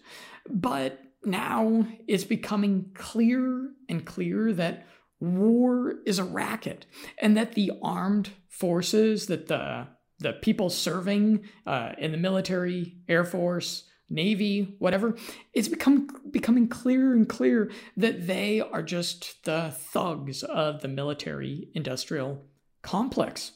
but 0.49 0.99
now 1.23 1.85
it's 2.07 2.23
becoming 2.23 2.91
clearer 2.93 3.69
and 3.89 4.05
clearer 4.05 4.53
that 4.53 4.85
war 5.19 5.95
is 6.05 6.17
a 6.19 6.23
racket 6.23 6.85
and 7.19 7.37
that 7.37 7.53
the 7.53 7.71
armed 7.81 8.29
forces 8.49 9.27
that 9.27 9.47
the 9.47 9.87
the 10.21 10.33
people 10.33 10.69
serving 10.69 11.43
uh, 11.65 11.93
in 11.97 12.11
the 12.11 12.17
military, 12.17 12.97
Air 13.09 13.25
Force, 13.25 13.85
Navy, 14.09 14.75
whatever, 14.79 15.15
it's 15.53 15.67
become 15.67 16.07
becoming 16.29 16.67
clearer 16.67 17.13
and 17.13 17.27
clearer 17.27 17.69
that 17.97 18.27
they 18.27 18.61
are 18.61 18.83
just 18.83 19.43
the 19.45 19.73
thugs 19.75 20.43
of 20.43 20.81
the 20.81 20.87
military 20.87 21.69
industrial 21.73 22.45
complex. 22.81 23.53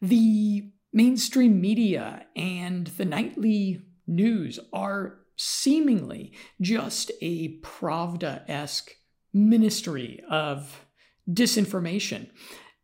The 0.00 0.70
mainstream 0.92 1.60
media 1.60 2.26
and 2.36 2.86
the 2.86 3.04
nightly 3.04 3.82
news 4.14 4.58
are 4.72 5.18
seemingly 5.36 6.32
just 6.60 7.10
a 7.20 7.58
Pravda 7.60 8.48
esque 8.48 8.92
ministry 9.32 10.22
of 10.30 10.86
disinformation. 11.28 12.30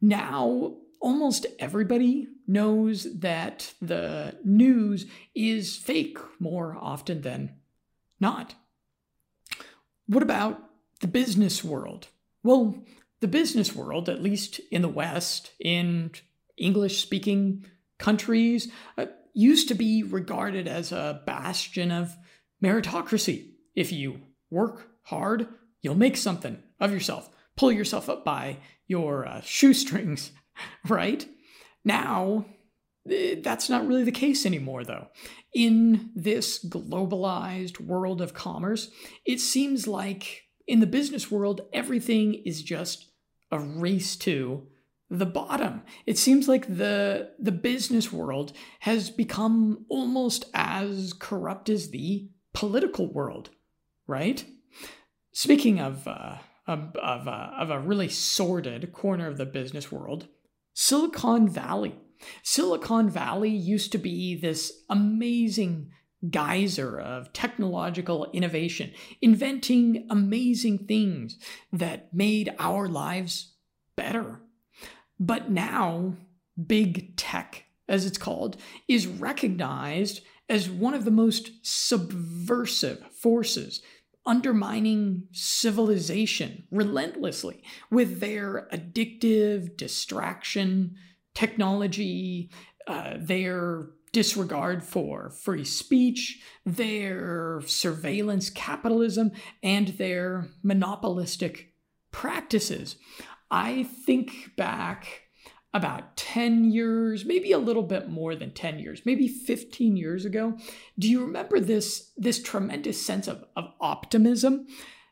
Now, 0.01 0.77
almost 1.01 1.47
everybody 1.59 2.29
knows 2.47 3.07
that 3.21 3.75
the 3.81 4.39
news 4.45 5.07
is 5.35 5.77
fake 5.77 6.19
more 6.41 6.77
often 6.81 7.21
than 7.23 7.57
not. 8.19 8.55
What 10.07 10.23
about 10.23 10.61
the 11.01 11.07
business 11.07 11.63
world? 11.63 12.09
Well, 12.43 12.83
the 13.21 13.29
business 13.29 13.75
world, 13.75 14.09
at 14.09 14.23
least 14.23 14.61
in 14.71 14.83
the 14.83 14.89
West, 14.89 15.53
in 15.61 16.13
English 16.57 17.03
speaking 17.03 17.67
countries, 17.99 18.71
uh, 18.97 19.07
used 19.39 19.69
to 19.69 19.75
be 19.75 20.03
regarded 20.03 20.67
as 20.67 20.91
a 20.91 21.23
bastion 21.25 21.93
of 21.93 22.17
meritocracy. 22.61 23.53
If 23.77 23.93
you 23.93 24.21
work 24.51 24.89
hard, 25.05 25.47
you'll 25.81 25.95
make 25.95 26.17
something 26.17 26.61
of 26.81 26.93
yourself, 26.93 27.31
pull 27.57 27.71
yourself 27.71 28.11
up 28.11 28.25
by 28.25 28.57
your 28.89 29.29
uh, 29.29 29.41
shoestrings, 29.43 30.33
right? 30.89 31.25
Now, 31.85 32.47
eh, 33.09 33.37
that's 33.41 33.71
not 33.71 33.87
really 33.87 34.03
the 34.03 34.11
case 34.11 34.45
anymore, 34.45 34.83
though. 34.83 35.07
In 35.55 36.11
this 36.17 36.65
globalized 36.65 37.81
world 37.81 38.21
of 38.21 38.35
commerce, 38.35 38.91
it 39.25 39.39
seems 39.39 39.87
like 39.87 40.43
in 40.67 40.81
the 40.81 40.87
business 40.87 41.31
world, 41.31 41.61
everything 41.73 42.35
is 42.35 42.61
just 42.61 43.13
a 43.53 43.61
race 43.61 44.17
to 44.17 44.67
the 45.11 45.27
bottom. 45.27 45.83
It 46.07 46.19
seems 46.19 46.49
like 46.49 46.67
the 46.67 47.31
the 47.39 47.53
business 47.53 48.13
world 48.13 48.53
has 48.81 49.11
become 49.11 49.87
almost 49.89 50.45
as 50.55 51.13
corrupt 51.13 51.69
as 51.69 51.91
the 51.91 52.29
political 52.53 53.13
world, 53.13 53.51
right? 54.07 54.45
Speaking 55.33 55.81
of 55.81 56.07
uh, 56.07 56.37
of 56.67 56.95
of, 56.97 57.27
uh, 57.29 57.51
of 57.59 57.71
a 57.71 57.81
really 57.81 58.09
sordid 58.09 58.93
corner 58.93 59.27
of 59.27 59.39
the 59.39 59.47
business 59.47 59.91
world, 59.91 60.29
Silicon 60.75 61.49
Valley. 61.49 61.95
Silicon 62.43 63.09
Valley 63.09 63.51
used 63.51 63.93
to 63.93 63.99
be 63.99 64.35
this 64.35 64.73
amazing 64.91 65.91
geyser 66.29 66.99
of 66.99 67.33
technological 67.33 68.29
innovation, 68.33 68.93
inventing 69.23 70.07
amazing 70.11 70.87
things 70.87 71.39
that 71.73 72.13
made 72.13 72.53
our 72.59 72.89
lives 72.89 73.55
better. 73.95 74.41
But 75.21 75.51
now, 75.51 76.15
big 76.67 77.17
tech, 77.17 77.65
as 77.89 78.07
it's 78.07 78.19
called, 78.19 78.57
is 78.87 79.07
recognized 79.07 80.21
as 80.49 80.71
one 80.71 80.95
of 80.95 81.05
the 81.05 81.11
most 81.11 81.51
subversive 81.63 83.05
forces 83.13 83.83
undermining 84.25 85.23
civilization 85.33 86.65
relentlessly 86.71 87.63
with 87.91 88.21
their 88.21 88.69
addictive 88.73 89.77
distraction 89.77 90.95
technology, 91.35 92.51
uh, 92.87 93.15
their 93.19 93.87
disregard 94.13 94.83
for 94.83 95.31
free 95.31 95.65
speech, 95.65 96.43
their 96.65 97.63
surveillance 97.67 98.51
capitalism, 98.51 99.31
and 99.63 99.89
their 99.89 100.49
monopolistic 100.63 101.73
practices. 102.11 102.97
I 103.51 103.85
think 103.85 104.53
back 104.57 105.23
about 105.75 106.17
10 106.17 106.71
years, 106.71 107.25
maybe 107.25 107.53
a 107.53 107.59
little 107.59 107.83
bit 107.83 108.09
more 108.09 108.35
than 108.35 108.53
10 108.53 108.79
years, 108.79 109.03
maybe 109.05 109.29
15 109.29 109.97
years 109.97 110.25
ago. 110.25 110.57
Do 110.99 111.09
you 111.09 111.25
remember 111.25 111.61
this, 111.61 112.11
this 112.17 112.43
tremendous 112.43 113.01
sense 113.05 113.29
of, 113.29 113.45
of 113.55 113.73
optimism 113.81 114.67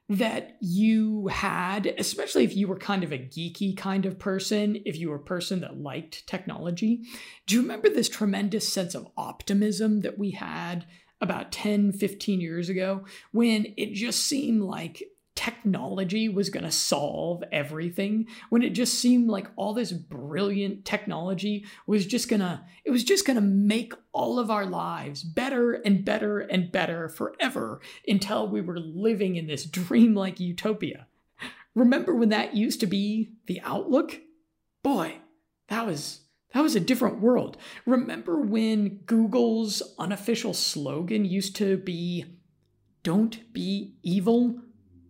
that 0.08 0.56
you 0.60 1.26
had, 1.26 1.86
especially 1.98 2.44
if 2.44 2.56
you 2.56 2.68
were 2.68 2.78
kind 2.78 3.04
of 3.04 3.12
a 3.12 3.18
geeky 3.18 3.76
kind 3.76 4.06
of 4.06 4.18
person, 4.18 4.80
if 4.86 4.96
you 4.96 5.10
were 5.10 5.16
a 5.16 5.20
person 5.20 5.60
that 5.60 5.78
liked 5.78 6.26
technology? 6.26 7.02
Do 7.46 7.56
you 7.56 7.62
remember 7.62 7.88
this 7.88 8.08
tremendous 8.08 8.68
sense 8.72 8.94
of 8.94 9.08
optimism 9.16 10.00
that 10.02 10.18
we 10.18 10.30
had 10.30 10.86
about 11.20 11.50
10, 11.50 11.92
15 11.92 12.40
years 12.40 12.68
ago 12.68 13.04
when 13.32 13.74
it 13.76 13.94
just 13.94 14.24
seemed 14.24 14.62
like 14.62 15.02
technology 15.46 16.28
was 16.28 16.50
going 16.50 16.64
to 16.64 16.72
solve 16.72 17.44
everything 17.52 18.26
when 18.50 18.62
it 18.62 18.70
just 18.70 18.94
seemed 18.94 19.28
like 19.28 19.46
all 19.54 19.72
this 19.72 19.92
brilliant 19.92 20.84
technology 20.84 21.64
was 21.86 22.04
just 22.04 22.28
going 22.28 22.40
to 22.40 22.60
it 22.84 22.90
was 22.90 23.04
just 23.04 23.24
going 23.24 23.36
to 23.36 23.40
make 23.40 23.92
all 24.12 24.40
of 24.40 24.50
our 24.50 24.66
lives 24.66 25.22
better 25.22 25.74
and 25.74 26.04
better 26.04 26.40
and 26.40 26.72
better 26.72 27.08
forever 27.08 27.80
until 28.08 28.48
we 28.48 28.60
were 28.60 28.80
living 28.80 29.36
in 29.36 29.46
this 29.46 29.64
dreamlike 29.64 30.40
utopia. 30.40 31.06
Remember 31.76 32.12
when 32.12 32.30
that 32.30 32.56
used 32.56 32.80
to 32.80 32.86
be 32.88 33.30
the 33.46 33.60
outlook? 33.60 34.20
Boy 34.82 35.18
that 35.68 35.86
was 35.86 36.22
that 36.54 36.62
was 36.62 36.74
a 36.74 36.80
different 36.80 37.20
world. 37.20 37.56
Remember 37.84 38.40
when 38.40 38.96
google's 39.06 39.80
unofficial 39.96 40.54
slogan 40.54 41.24
used 41.24 41.54
to 41.56 41.76
be 41.76 42.24
don't 43.04 43.52
be 43.52 43.94
evil 44.02 44.60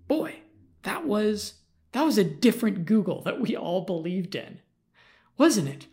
boy, 0.08 0.36
that 0.82 1.06
was 1.06 1.54
that 1.92 2.02
was 2.02 2.18
a 2.18 2.24
different 2.24 2.84
Google 2.84 3.22
that 3.22 3.40
we 3.40 3.56
all 3.56 3.82
believed 3.82 4.34
in, 4.34 4.60
wasn't 5.38 5.68
it? 5.68 5.86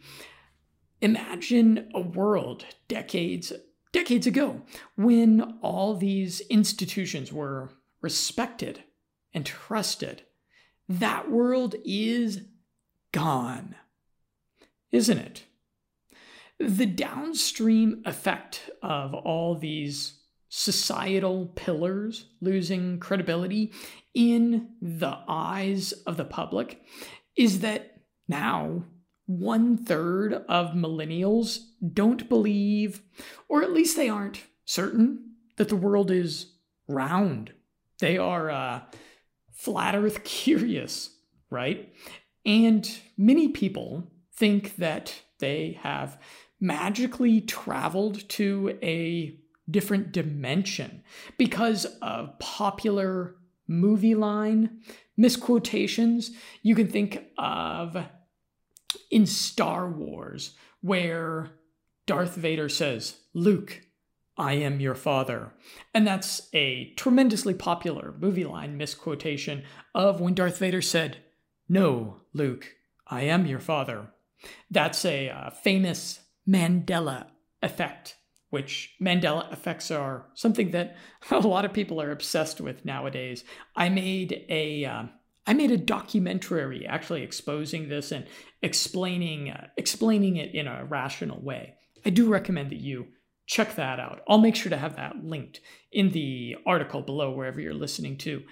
Imagine 1.02 1.90
a 1.94 2.02
world 2.02 2.66
decades 2.88 3.54
decades 3.92 4.28
ago 4.28 4.62
when 4.96 5.60
all 5.62 5.96
these 5.96 6.42
institutions 6.50 7.32
were 7.32 7.70
respected 8.02 8.84
and 9.34 9.46
trusted. 9.46 10.24
That 10.90 11.32
world 11.32 11.76
is 11.86 12.42
gone, 13.12 13.76
isn't 14.92 15.18
it? 15.18 15.44
The 16.60 16.86
downstream 16.86 18.02
effect 18.06 18.70
of 18.82 19.14
all 19.14 19.56
these 19.56 20.23
societal 20.56 21.48
pillars 21.56 22.28
losing 22.40 23.00
credibility 23.00 23.74
in 24.14 24.70
the 24.80 25.18
eyes 25.28 25.94
of 26.06 26.16
the 26.16 26.24
public 26.24 26.80
is 27.36 27.62
that 27.62 28.02
now 28.28 28.84
one 29.26 29.76
third 29.76 30.32
of 30.48 30.76
millennials 30.76 31.58
don't 31.92 32.30
believe, 32.30 33.02
or 33.50 33.64
at 33.64 33.74
least 33.74 33.98
they 33.98 34.08
aren't 34.08 34.44
certain, 34.64 35.32
that 35.58 35.70
the 35.70 35.76
world 35.76 36.12
is 36.12 36.52
round. 36.88 37.52
They 37.98 38.20
are 38.20 38.52
uh, 38.52 38.82
flat 39.52 39.96
earth 39.96 40.24
curious, 40.24 41.10
right? 41.50 41.92
And 42.46 42.88
many 43.18 43.48
people 43.48 44.04
think 44.36 44.76
that 44.76 45.16
they 45.40 45.80
have 45.82 46.20
magically 46.60 47.42
traveled 47.42 48.30
to 48.30 48.78
a 48.84 49.40
different 49.70 50.12
dimension 50.12 51.04
because 51.38 51.86
of 52.02 52.38
popular 52.40 53.36
movie 53.68 54.16
line 54.16 54.82
misquotations. 55.18 56.32
You 56.62 56.76
can 56.76 56.88
think 56.88 57.24
of 57.38 57.98
in 59.10 59.26
Star 59.26 59.90
Wars, 59.90 60.56
where 60.82 61.52
Darth 62.06 62.36
Vader 62.36 62.70
says, 62.70 63.18
Luke, 63.34 63.82
I 64.38 64.54
am 64.54 64.80
your 64.80 64.96
father. 64.96 65.54
And 65.94 66.08
that's 66.08 66.50
a 66.54 66.94
tremendously 66.96 67.54
popular 67.54 68.14
movie 68.20 68.44
line 68.44 68.78
misquotation 68.78 69.64
of 69.94 70.20
when 70.20 70.34
Darth 70.34 70.58
Vader 70.58 70.82
said, 70.82 71.18
No, 71.70 72.22
Luke, 72.34 72.74
I 73.08 73.22
am 73.22 73.46
your 73.46 73.60
father. 73.60 74.10
That's 74.70 75.06
a 75.06 75.30
uh, 75.30 75.50
famous 75.52 76.20
Mandela 76.48 77.28
effect 77.62 78.16
which 78.54 78.94
Mandela 79.02 79.52
effects 79.52 79.90
are 79.90 80.28
something 80.36 80.70
that 80.72 80.96
a 81.32 81.40
lot 81.40 81.66
of 81.66 81.74
people 81.74 82.00
are 82.00 82.12
obsessed 82.12 82.62
with 82.62 82.86
nowadays. 82.86 83.44
I 83.76 83.90
made 83.90 84.46
a 84.48 84.86
uh, 84.86 85.04
I 85.48 85.54
made 85.54 85.72
a 85.72 85.78
documentary 85.78 86.86
actually 86.86 87.24
exposing 87.24 87.90
this 87.90 88.12
and 88.12 88.28
explaining 88.62 89.50
uh, 89.50 89.70
explaining 89.76 90.36
it 90.36 90.54
in 90.54 90.68
a 90.68 90.86
rational 90.86 91.42
way. 91.42 91.74
I 92.06 92.12
do 92.12 92.30
recommend 92.30 92.70
that 92.70 92.80
you 92.80 93.08
check 93.48 93.74
that 93.74 94.00
out. 94.00 94.22
I'll 94.28 94.38
make 94.38 94.56
sure 94.56 94.70
to 94.70 94.78
have 94.78 94.98
that 94.98 95.26
linked 95.26 95.60
in 95.92 96.12
the 96.12 96.58
article 96.64 97.02
below 97.02 97.32
wherever 97.32 97.60
you're 97.60 97.74
listening 97.74 98.18
to 98.20 98.44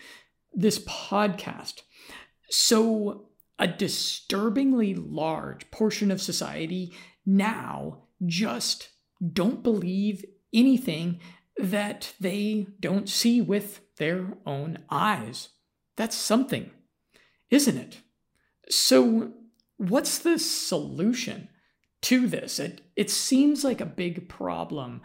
this 0.52 0.80
podcast. 0.80 1.82
So 2.50 3.28
a 3.60 3.68
disturbingly 3.68 4.96
large 4.96 5.70
portion 5.70 6.10
of 6.10 6.20
society 6.20 6.92
now 7.24 8.06
just 8.26 8.90
don't 9.22 9.64
believe 9.64 10.26
anything 10.54 11.20
that 11.58 12.14
they 12.20 12.68
don't 12.80 13.10
see 13.10 13.42
with 13.42 13.82
their 13.98 14.38
own 14.46 14.80
eyes. 14.90 15.50
That's 15.96 16.16
something, 16.16 16.72
isn't 17.50 17.78
it? 17.78 18.02
So, 18.70 19.34
what's 19.78 20.20
the 20.20 20.40
solution 20.40 21.50
to 22.02 22.28
this. 22.28 22.60
It, 22.60 22.82
it 22.96 23.10
seems 23.10 23.64
like 23.64 23.82
a 23.82 23.86
big 23.86 24.28
problem 24.28 25.02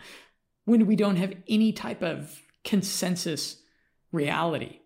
when 0.64 0.86
we 0.86 0.96
don't 0.96 1.16
have 1.16 1.34
any 1.48 1.72
type 1.72 2.02
of 2.02 2.42
consensus 2.64 3.62
reality. 4.12 4.80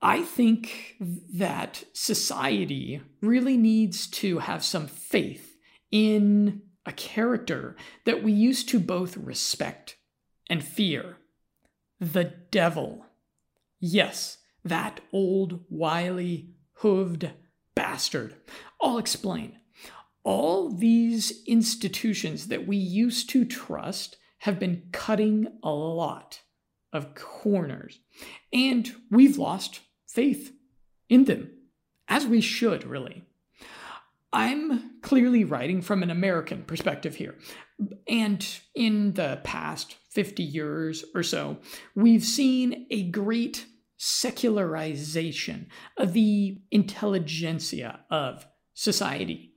I 0.00 0.22
think 0.22 0.96
that 1.34 1.84
society 1.92 3.00
really 3.20 3.56
needs 3.56 4.08
to 4.08 4.40
have 4.40 4.64
some 4.64 4.88
faith 4.88 5.56
in 5.92 6.62
a 6.84 6.92
character 6.92 7.76
that 8.04 8.22
we 8.22 8.32
used 8.32 8.68
to 8.70 8.80
both 8.80 9.16
respect 9.16 9.96
and 10.48 10.64
fear 10.64 11.16
the 12.00 12.24
devil. 12.50 13.06
Yes, 13.78 14.38
that 14.64 15.00
old, 15.12 15.64
wily, 15.68 16.50
hooved 16.80 17.30
bastard. 17.74 18.34
I'll 18.80 18.98
explain. 18.98 19.58
All 20.24 20.70
these 20.70 21.42
institutions 21.46 22.48
that 22.48 22.66
we 22.66 22.76
used 22.76 23.30
to 23.30 23.44
trust 23.44 24.16
have 24.38 24.58
been 24.58 24.82
cutting 24.92 25.46
a 25.62 25.70
lot 25.70 26.42
of 26.92 27.14
corners, 27.14 28.00
and 28.52 28.92
we've 29.10 29.38
lost 29.38 29.80
faith 30.06 30.52
in 31.08 31.24
them, 31.24 31.50
as 32.08 32.26
we 32.26 32.40
should, 32.40 32.84
really. 32.84 33.24
I'm 34.32 35.00
clearly 35.02 35.44
writing 35.44 35.82
from 35.82 36.02
an 36.02 36.10
American 36.10 36.62
perspective 36.62 37.16
here. 37.16 37.36
And 38.08 38.46
in 38.74 39.12
the 39.14 39.40
past 39.44 39.96
50 40.10 40.42
years 40.42 41.04
or 41.14 41.22
so, 41.22 41.58
we've 41.94 42.24
seen 42.24 42.86
a 42.90 43.10
great 43.10 43.66
secularization 43.98 45.68
of 45.96 46.12
the 46.12 46.58
intelligentsia 46.70 48.00
of 48.10 48.46
society. 48.74 49.52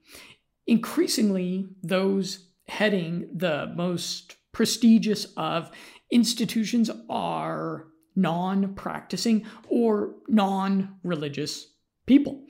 Increasingly, 0.68 1.68
those 1.82 2.50
heading 2.68 3.30
the 3.34 3.72
most 3.76 4.36
prestigious 4.52 5.26
of 5.38 5.72
institutions 6.12 6.90
are 7.10 7.88
non 8.16 8.74
practicing 8.76 9.46
or 9.68 10.16
non 10.28 10.96
religious 11.04 11.68
people. 12.06 12.46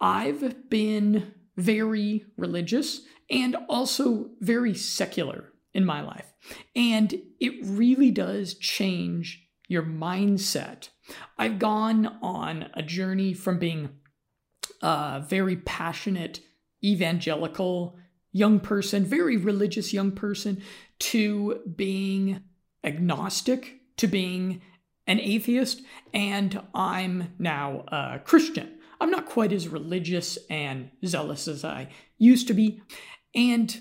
I've 0.00 0.68
been 0.70 1.34
very 1.60 2.24
religious 2.36 3.02
and 3.30 3.56
also 3.68 4.30
very 4.40 4.74
secular 4.74 5.52
in 5.72 5.84
my 5.84 6.00
life. 6.00 6.32
And 6.74 7.14
it 7.38 7.54
really 7.62 8.10
does 8.10 8.54
change 8.54 9.46
your 9.68 9.82
mindset. 9.82 10.88
I've 11.38 11.58
gone 11.58 12.18
on 12.22 12.70
a 12.74 12.82
journey 12.82 13.34
from 13.34 13.58
being 13.58 13.90
a 14.82 15.22
very 15.26 15.56
passionate 15.56 16.40
evangelical 16.82 17.96
young 18.32 18.58
person, 18.60 19.04
very 19.04 19.36
religious 19.36 19.92
young 19.92 20.12
person, 20.12 20.62
to 20.98 21.60
being 21.76 22.42
agnostic, 22.82 23.80
to 23.96 24.06
being 24.06 24.62
an 25.06 25.20
atheist, 25.20 25.82
and 26.14 26.62
I'm 26.74 27.34
now 27.38 27.84
a 27.88 28.20
Christian. 28.24 28.79
I'm 29.00 29.10
not 29.10 29.26
quite 29.26 29.52
as 29.52 29.68
religious 29.68 30.38
and 30.48 30.90
zealous 31.04 31.48
as 31.48 31.64
I 31.64 31.88
used 32.18 32.46
to 32.48 32.54
be. 32.54 32.82
And 33.34 33.80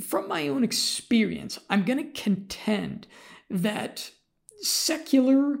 from 0.00 0.28
my 0.28 0.48
own 0.48 0.64
experience, 0.64 1.58
I'm 1.68 1.84
going 1.84 1.98
to 1.98 2.20
contend 2.20 3.06
that 3.50 4.10
secular, 4.60 5.58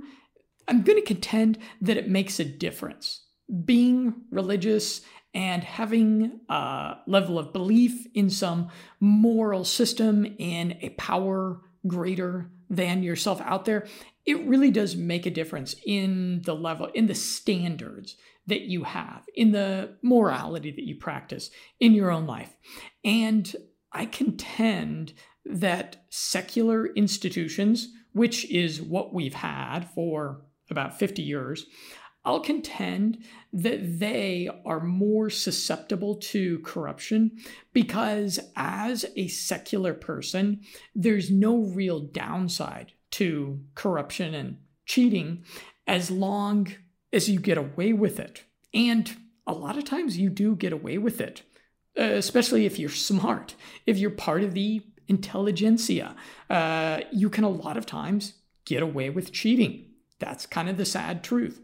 I'm 0.66 0.82
going 0.82 0.98
to 0.98 1.04
contend 1.04 1.58
that 1.80 1.96
it 1.96 2.08
makes 2.08 2.40
a 2.40 2.44
difference. 2.44 3.22
Being 3.64 4.22
religious 4.30 5.02
and 5.34 5.62
having 5.62 6.40
a 6.48 6.96
level 7.06 7.38
of 7.38 7.52
belief 7.52 8.06
in 8.14 8.30
some 8.30 8.68
moral 9.00 9.64
system, 9.64 10.24
in 10.38 10.78
a 10.80 10.88
power 10.90 11.60
greater 11.86 12.50
than 12.70 13.02
yourself 13.02 13.40
out 13.42 13.66
there, 13.66 13.86
it 14.26 14.44
really 14.46 14.70
does 14.70 14.96
make 14.96 15.24
a 15.24 15.30
difference 15.30 15.76
in 15.86 16.42
the 16.44 16.54
level, 16.54 16.86
in 16.94 17.06
the 17.06 17.14
standards 17.14 18.16
that 18.46 18.62
you 18.62 18.84
have, 18.84 19.24
in 19.34 19.52
the 19.52 19.96
morality 20.02 20.70
that 20.72 20.84
you 20.84 20.96
practice 20.96 21.50
in 21.80 21.92
your 21.92 22.10
own 22.10 22.26
life. 22.26 22.56
And 23.04 23.54
I 23.92 24.06
contend 24.06 25.14
that 25.44 26.04
secular 26.10 26.86
institutions, 26.86 27.88
which 28.12 28.50
is 28.50 28.82
what 28.82 29.14
we've 29.14 29.34
had 29.34 29.88
for 29.94 30.42
about 30.70 30.98
50 30.98 31.22
years, 31.22 31.66
I'll 32.24 32.40
contend 32.40 33.22
that 33.52 34.00
they 34.00 34.50
are 34.64 34.80
more 34.80 35.30
susceptible 35.30 36.16
to 36.16 36.58
corruption 36.60 37.38
because, 37.72 38.40
as 38.56 39.06
a 39.14 39.28
secular 39.28 39.94
person, 39.94 40.62
there's 40.92 41.30
no 41.30 41.58
real 41.58 42.00
downside 42.00 42.92
to 43.16 43.60
corruption 43.74 44.34
and 44.34 44.58
cheating 44.84 45.42
as 45.86 46.10
long 46.10 46.68
as 47.14 47.30
you 47.30 47.40
get 47.40 47.56
away 47.56 47.94
with 47.94 48.20
it. 48.20 48.44
And 48.74 49.16
a 49.46 49.54
lot 49.54 49.78
of 49.78 49.84
times 49.84 50.18
you 50.18 50.28
do 50.28 50.54
get 50.54 50.72
away 50.72 50.98
with 50.98 51.18
it, 51.20 51.42
uh, 51.98 52.02
especially 52.02 52.66
if 52.66 52.78
you're 52.78 52.90
smart, 52.90 53.54
if 53.86 53.96
you're 53.96 54.10
part 54.10 54.42
of 54.42 54.52
the 54.52 54.82
intelligentsia. 55.08 56.14
Uh, 56.50 57.00
you 57.10 57.30
can 57.30 57.44
a 57.44 57.48
lot 57.48 57.78
of 57.78 57.86
times 57.86 58.34
get 58.66 58.82
away 58.82 59.08
with 59.08 59.32
cheating. 59.32 59.86
That's 60.18 60.44
kind 60.44 60.68
of 60.68 60.76
the 60.76 60.84
sad 60.84 61.24
truth. 61.24 61.62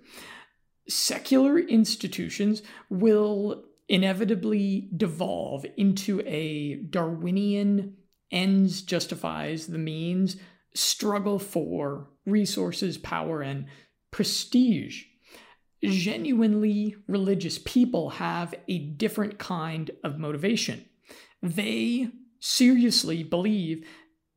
Secular 0.89 1.59
institutions 1.59 2.63
will 2.89 3.65
inevitably 3.91 4.89
devolve 4.97 5.67
into 5.77 6.23
a 6.25 6.77
Darwinian 6.77 7.97
ends 8.31 8.81
justifies 8.81 9.67
the 9.67 9.79
means 9.79 10.37
struggle 10.75 11.39
for 11.39 12.09
resources, 12.27 12.99
power, 12.99 13.43
and 13.43 13.67
prestige 14.11 15.05
genuinely 15.85 16.97
religious 17.09 17.59
people 17.59 18.11
have 18.11 18.55
a 18.69 18.79
different 18.79 19.39
kind 19.39 19.91
of 20.05 20.19
motivation. 20.19 20.85
They 21.43 22.09
seriously 22.39 23.23
believe 23.23 23.87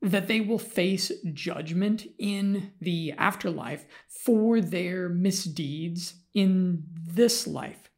that 0.02 0.28
they 0.28 0.42
will 0.42 0.60
face 0.60 1.12
judgment 1.34 2.06
in 2.20 2.72
the 2.80 3.14
afterlife 3.14 3.86
for 4.08 4.62
their 4.62 5.10
misdeeds 5.10 6.16
in 6.34 6.84
this 7.08 7.48
life. 7.48 7.90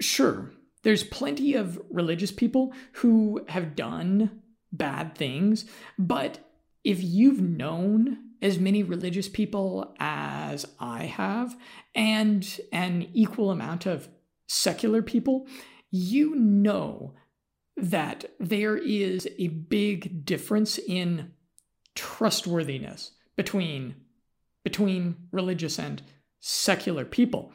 Sure, 0.00 0.50
there's 0.82 1.04
plenty 1.04 1.54
of 1.54 1.80
religious 1.90 2.32
people 2.32 2.72
who 2.94 3.44
have 3.48 3.76
done 3.76 4.42
bad 4.72 5.14
things, 5.14 5.64
but 5.98 6.38
if 6.84 7.02
you've 7.02 7.40
known 7.40 8.18
as 8.42 8.58
many 8.58 8.82
religious 8.82 9.28
people 9.28 9.94
as 9.98 10.66
I 10.78 11.04
have, 11.04 11.56
and 11.94 12.60
an 12.72 13.08
equal 13.14 13.50
amount 13.50 13.86
of 13.86 14.08
secular 14.46 15.02
people, 15.02 15.46
you 15.90 16.34
know 16.34 17.14
that 17.76 18.26
there 18.38 18.76
is 18.76 19.26
a 19.38 19.48
big 19.48 20.26
difference 20.26 20.78
in 20.78 21.32
trustworthiness 21.94 23.12
between, 23.34 23.94
between 24.62 25.16
religious 25.32 25.78
and 25.78 26.02
secular 26.40 27.04
people. 27.04 27.52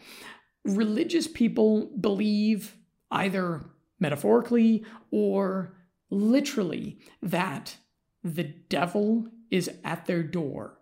Religious 0.65 1.27
people 1.27 1.91
believe 1.99 2.75
either 3.11 3.69
metaphorically 3.99 4.83
or 5.11 5.77
literally 6.09 6.99
that 7.21 7.77
the 8.23 8.43
devil 8.43 9.27
is 9.49 9.69
at 9.83 10.05
their 10.05 10.23
door 10.23 10.79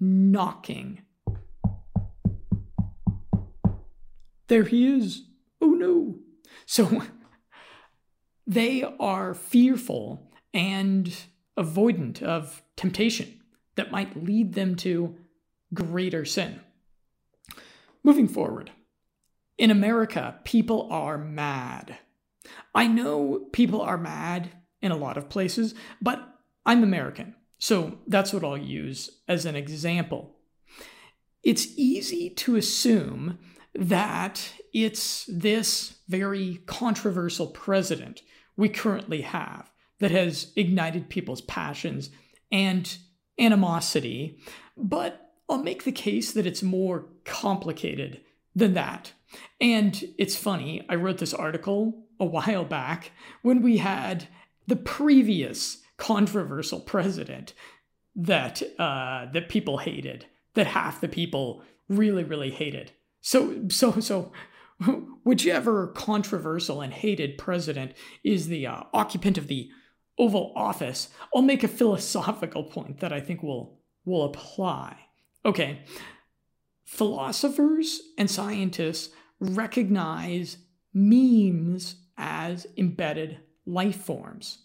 knocking. 0.00 1.02
There 4.48 4.64
he 4.64 4.86
is. 4.86 5.22
Oh 5.60 5.70
no. 5.70 6.18
So 6.66 7.02
they 8.46 8.82
are 8.98 9.34
fearful 9.34 10.30
and 10.52 11.14
avoidant 11.56 12.22
of 12.22 12.62
temptation 12.76 13.40
that 13.76 13.92
might 13.92 14.24
lead 14.24 14.54
them 14.54 14.74
to 14.76 15.16
greater 15.72 16.24
sin. 16.24 16.60
Moving 18.02 18.28
forward, 18.28 18.72
in 19.56 19.70
America, 19.70 20.40
people 20.44 20.88
are 20.90 21.16
mad. 21.16 21.98
I 22.74 22.88
know 22.88 23.46
people 23.52 23.80
are 23.80 23.96
mad 23.96 24.50
in 24.80 24.90
a 24.90 24.96
lot 24.96 25.16
of 25.16 25.28
places, 25.28 25.74
but 26.00 26.31
I'm 26.64 26.82
American. 26.82 27.34
So 27.58 27.98
that's 28.06 28.32
what 28.32 28.44
I'll 28.44 28.56
use 28.56 29.10
as 29.28 29.46
an 29.46 29.56
example. 29.56 30.36
It's 31.42 31.68
easy 31.76 32.30
to 32.30 32.56
assume 32.56 33.38
that 33.74 34.52
it's 34.72 35.24
this 35.26 35.96
very 36.08 36.60
controversial 36.66 37.46
president 37.46 38.22
we 38.56 38.68
currently 38.68 39.22
have 39.22 39.70
that 39.98 40.10
has 40.10 40.52
ignited 40.56 41.08
people's 41.08 41.40
passions 41.40 42.10
and 42.50 42.98
animosity, 43.38 44.38
but 44.76 45.32
I'll 45.48 45.62
make 45.62 45.84
the 45.84 45.92
case 45.92 46.32
that 46.32 46.46
it's 46.46 46.62
more 46.62 47.06
complicated 47.24 48.20
than 48.54 48.74
that. 48.74 49.12
And 49.60 50.04
it's 50.18 50.36
funny, 50.36 50.84
I 50.88 50.96
wrote 50.96 51.18
this 51.18 51.34
article 51.34 52.04
a 52.20 52.24
while 52.24 52.64
back 52.64 53.12
when 53.42 53.62
we 53.62 53.78
had 53.78 54.28
the 54.66 54.76
previous 54.76 55.81
controversial 56.02 56.80
president 56.80 57.54
that 58.16 58.60
uh, 58.76 59.26
that 59.32 59.48
people 59.48 59.78
hated, 59.78 60.26
that 60.54 60.66
half 60.66 61.00
the 61.00 61.08
people 61.08 61.62
really 61.88 62.24
really 62.24 62.50
hated. 62.50 62.90
So 63.20 63.68
so 63.68 64.00
so 64.00 64.32
whichever 65.22 65.86
controversial 65.86 66.80
and 66.80 66.92
hated 66.92 67.38
president 67.38 67.92
is 68.24 68.48
the 68.48 68.66
uh, 68.66 68.82
occupant 68.92 69.38
of 69.38 69.46
the 69.46 69.70
Oval 70.18 70.52
Office, 70.56 71.08
I'll 71.32 71.42
make 71.42 71.62
a 71.62 71.68
philosophical 71.68 72.64
point 72.64 72.98
that 72.98 73.12
I 73.12 73.20
think 73.20 73.40
will 73.44 73.78
will 74.04 74.24
apply. 74.24 74.96
Okay, 75.44 75.84
philosophers 76.84 78.00
and 78.18 78.28
scientists 78.28 79.14
recognize 79.38 80.56
memes 80.92 81.94
as 82.18 82.66
embedded 82.76 83.38
life 83.66 84.00
forms. 84.00 84.61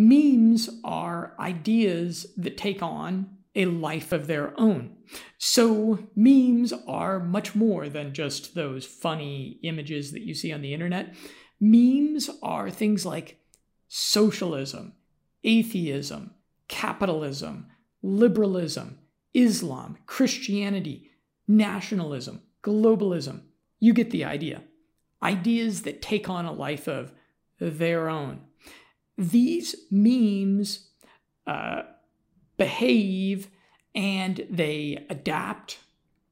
Memes 0.00 0.70
are 0.82 1.34
ideas 1.38 2.26
that 2.38 2.56
take 2.56 2.82
on 2.82 3.36
a 3.54 3.66
life 3.66 4.12
of 4.12 4.26
their 4.26 4.58
own. 4.58 4.96
So, 5.36 6.08
memes 6.16 6.72
are 6.86 7.20
much 7.20 7.54
more 7.54 7.88
than 7.88 8.14
just 8.14 8.54
those 8.54 8.86
funny 8.86 9.58
images 9.62 10.12
that 10.12 10.22
you 10.22 10.32
see 10.32 10.52
on 10.52 10.62
the 10.62 10.72
internet. 10.72 11.14
Memes 11.60 12.30
are 12.42 12.70
things 12.70 13.04
like 13.04 13.40
socialism, 13.88 14.94
atheism, 15.44 16.30
capitalism, 16.66 17.66
liberalism, 18.02 19.00
Islam, 19.34 19.98
Christianity, 20.06 21.10
nationalism, 21.46 22.40
globalism. 22.62 23.42
You 23.80 23.92
get 23.92 24.10
the 24.10 24.24
idea. 24.24 24.62
Ideas 25.22 25.82
that 25.82 26.00
take 26.00 26.30
on 26.30 26.46
a 26.46 26.52
life 26.52 26.88
of 26.88 27.12
their 27.58 28.08
own. 28.08 28.40
These 29.20 29.76
memes 29.90 30.88
uh, 31.46 31.82
behave 32.56 33.48
and 33.94 34.46
they 34.48 35.04
adapt, 35.10 35.78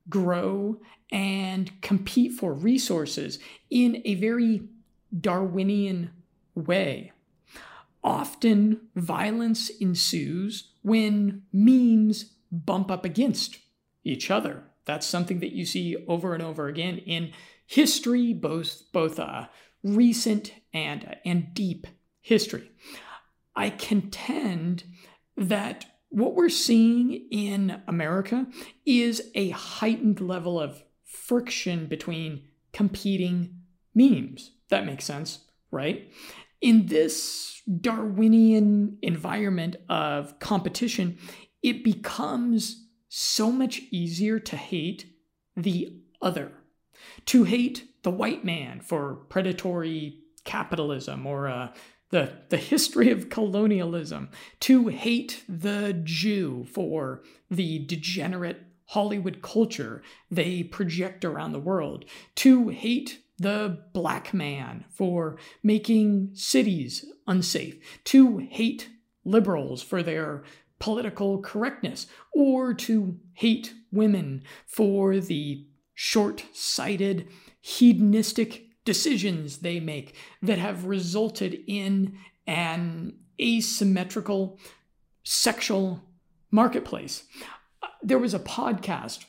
grow, 0.08 0.80
and 1.12 1.82
compete 1.82 2.32
for 2.32 2.54
resources 2.54 3.40
in 3.68 4.00
a 4.06 4.14
very 4.14 4.62
Darwinian 5.20 6.12
way. 6.54 7.12
Often, 8.02 8.80
violence 8.96 9.68
ensues 9.68 10.70
when 10.80 11.42
memes 11.52 12.36
bump 12.50 12.90
up 12.90 13.04
against 13.04 13.58
each 14.02 14.30
other. 14.30 14.64
That's 14.86 15.06
something 15.06 15.40
that 15.40 15.52
you 15.52 15.66
see 15.66 15.94
over 16.08 16.32
and 16.32 16.42
over 16.42 16.68
again 16.68 16.96
in 16.96 17.32
history, 17.66 18.32
both 18.32 18.84
both 18.94 19.18
uh, 19.18 19.48
recent 19.84 20.54
and 20.72 21.04
uh, 21.04 21.14
and 21.26 21.52
deep 21.52 21.86
history. 22.28 22.70
I 23.56 23.70
contend 23.70 24.84
that 25.36 25.86
what 26.10 26.34
we're 26.34 26.50
seeing 26.50 27.26
in 27.30 27.80
America 27.88 28.46
is 28.84 29.30
a 29.34 29.48
heightened 29.50 30.20
level 30.20 30.60
of 30.60 30.82
friction 31.06 31.86
between 31.86 32.42
competing 32.72 33.62
memes. 33.94 34.52
That 34.68 34.84
makes 34.84 35.06
sense, 35.06 35.40
right? 35.70 36.12
In 36.60 36.86
this 36.86 37.62
Darwinian 37.80 38.98
environment 39.00 39.76
of 39.88 40.38
competition, 40.38 41.16
it 41.62 41.82
becomes 41.82 42.88
so 43.08 43.50
much 43.50 43.80
easier 43.90 44.38
to 44.38 44.56
hate 44.56 45.06
the 45.56 45.94
other, 46.20 46.52
to 47.24 47.44
hate 47.44 47.88
the 48.02 48.10
white 48.10 48.44
man 48.44 48.80
for 48.80 49.14
predatory 49.30 50.20
capitalism 50.44 51.26
or 51.26 51.48
uh, 51.48 51.68
the, 52.10 52.32
the 52.48 52.56
history 52.56 53.10
of 53.10 53.28
colonialism, 53.28 54.30
to 54.60 54.88
hate 54.88 55.44
the 55.48 56.00
Jew 56.04 56.66
for 56.72 57.22
the 57.50 57.80
degenerate 57.80 58.62
Hollywood 58.86 59.42
culture 59.42 60.02
they 60.30 60.62
project 60.62 61.24
around 61.24 61.52
the 61.52 61.58
world, 61.58 62.04
to 62.36 62.68
hate 62.68 63.20
the 63.38 63.84
black 63.92 64.32
man 64.32 64.84
for 64.90 65.36
making 65.62 66.30
cities 66.32 67.04
unsafe, 67.26 67.76
to 68.04 68.38
hate 68.38 68.88
liberals 69.24 69.82
for 69.82 70.02
their 70.02 70.42
political 70.78 71.40
correctness, 71.40 72.06
or 72.32 72.72
to 72.72 73.18
hate 73.34 73.74
women 73.92 74.42
for 74.66 75.18
the 75.18 75.66
short 75.94 76.44
sighted, 76.52 77.28
hedonistic 77.60 78.67
decisions 78.88 79.58
they 79.58 79.80
make 79.80 80.14
that 80.40 80.56
have 80.56 80.86
resulted 80.86 81.62
in 81.66 82.16
an 82.46 83.12
asymmetrical 83.38 84.58
sexual 85.24 86.02
marketplace. 86.50 87.24
There 88.02 88.18
was 88.18 88.32
a 88.32 88.38
podcast 88.38 89.26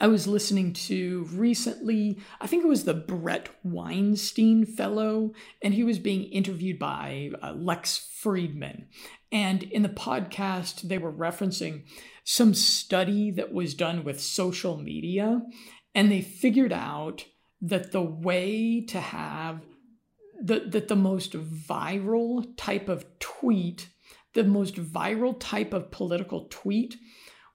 I 0.00 0.06
was 0.06 0.26
listening 0.26 0.72
to 0.72 1.24
recently, 1.30 2.18
I 2.40 2.46
think 2.46 2.64
it 2.64 2.68
was 2.68 2.84
the 2.84 2.94
Bret 2.94 3.50
Weinstein 3.62 4.64
Fellow, 4.64 5.34
and 5.60 5.74
he 5.74 5.84
was 5.84 5.98
being 5.98 6.24
interviewed 6.24 6.78
by 6.78 7.32
uh, 7.42 7.52
Lex 7.52 8.10
Fridman. 8.22 8.86
And 9.30 9.62
in 9.64 9.82
the 9.82 9.90
podcast, 9.90 10.88
they 10.88 10.96
were 10.96 11.12
referencing 11.12 11.82
some 12.24 12.54
study 12.54 13.30
that 13.32 13.52
was 13.52 13.74
done 13.74 14.04
with 14.04 14.22
social 14.22 14.78
media, 14.78 15.42
and 15.94 16.10
they 16.10 16.22
figured 16.22 16.72
out 16.72 17.26
that 17.64 17.92
the 17.92 18.02
way 18.02 18.82
to 18.82 19.00
have 19.00 19.60
the, 20.40 20.60
that 20.60 20.88
the 20.88 20.96
most 20.96 21.32
viral 21.32 22.46
type 22.56 22.88
of 22.90 23.06
tweet, 23.18 23.88
the 24.34 24.44
most 24.44 24.74
viral 24.74 25.34
type 25.38 25.72
of 25.72 25.90
political 25.90 26.46
tweet 26.50 26.96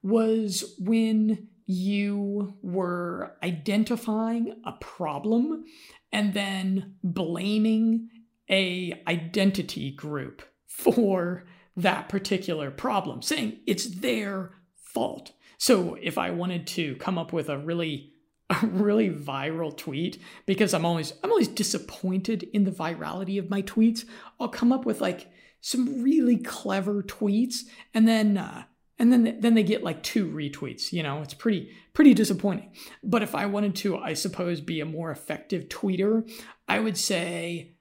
was 0.02 0.76
when 0.80 1.48
you 1.67 2.58
were 2.63 3.38
identifying 3.43 4.60
a 4.65 4.72
problem 4.74 5.63
and 6.12 6.34
then 6.34 6.95
blaming 7.04 8.10
a 8.50 9.00
identity 9.08 9.91
group 9.91 10.41
for 10.65 11.45
that 11.78 12.10
particular 12.10 12.72
problem 12.72 13.22
saying 13.22 13.60
it's 13.67 13.86
their 13.86 14.52
fault. 14.76 15.34
So 15.60 15.95
if 16.02 16.17
i 16.17 16.32
wanted 16.32 16.65
to 16.67 16.95
come 16.95 17.19
up 17.19 17.32
with 17.32 17.50
a 17.50 17.60
really 17.60 18.13
a 18.63 18.65
really 18.67 19.09
viral 19.09 19.75
tweet 19.75 20.19
because 20.45 20.73
i'm 20.73 20.85
always 20.85 21.13
i'm 21.23 21.29
always 21.29 21.47
disappointed 21.47 22.43
in 22.53 22.63
the 22.63 22.71
virality 22.71 23.38
of 23.38 23.49
my 23.49 23.62
tweets. 23.62 24.05
I'll 24.39 24.49
come 24.49 24.71
up 24.71 24.85
with 24.85 25.01
like 25.01 25.27
some 25.62 26.01
really 26.01 26.38
clever 26.38 27.03
tweets 27.03 27.59
and 27.93 28.07
then 28.07 28.38
uh, 28.38 28.63
and 28.97 29.12
then 29.13 29.38
then 29.39 29.53
they 29.53 29.63
get 29.63 29.83
like 29.83 30.01
two 30.03 30.27
retweets 30.27 30.91
you 30.91 31.03
know? 31.03 31.21
It's 31.21 31.33
pretty 31.33 31.71
pretty 31.93 32.13
disappointing. 32.13 32.71
But 33.03 33.21
if 33.21 33.35
i 33.35 33.45
wanted 33.45 33.75
to 33.77 33.97
i 33.97 34.13
suppose 34.13 34.62
be 34.62 34.79
a 34.79 34.85
more 34.85 35.12
effective 35.12 35.69
tweeter 35.69 36.29
i 36.67 36.79
would 36.79 36.97
say 36.97 37.75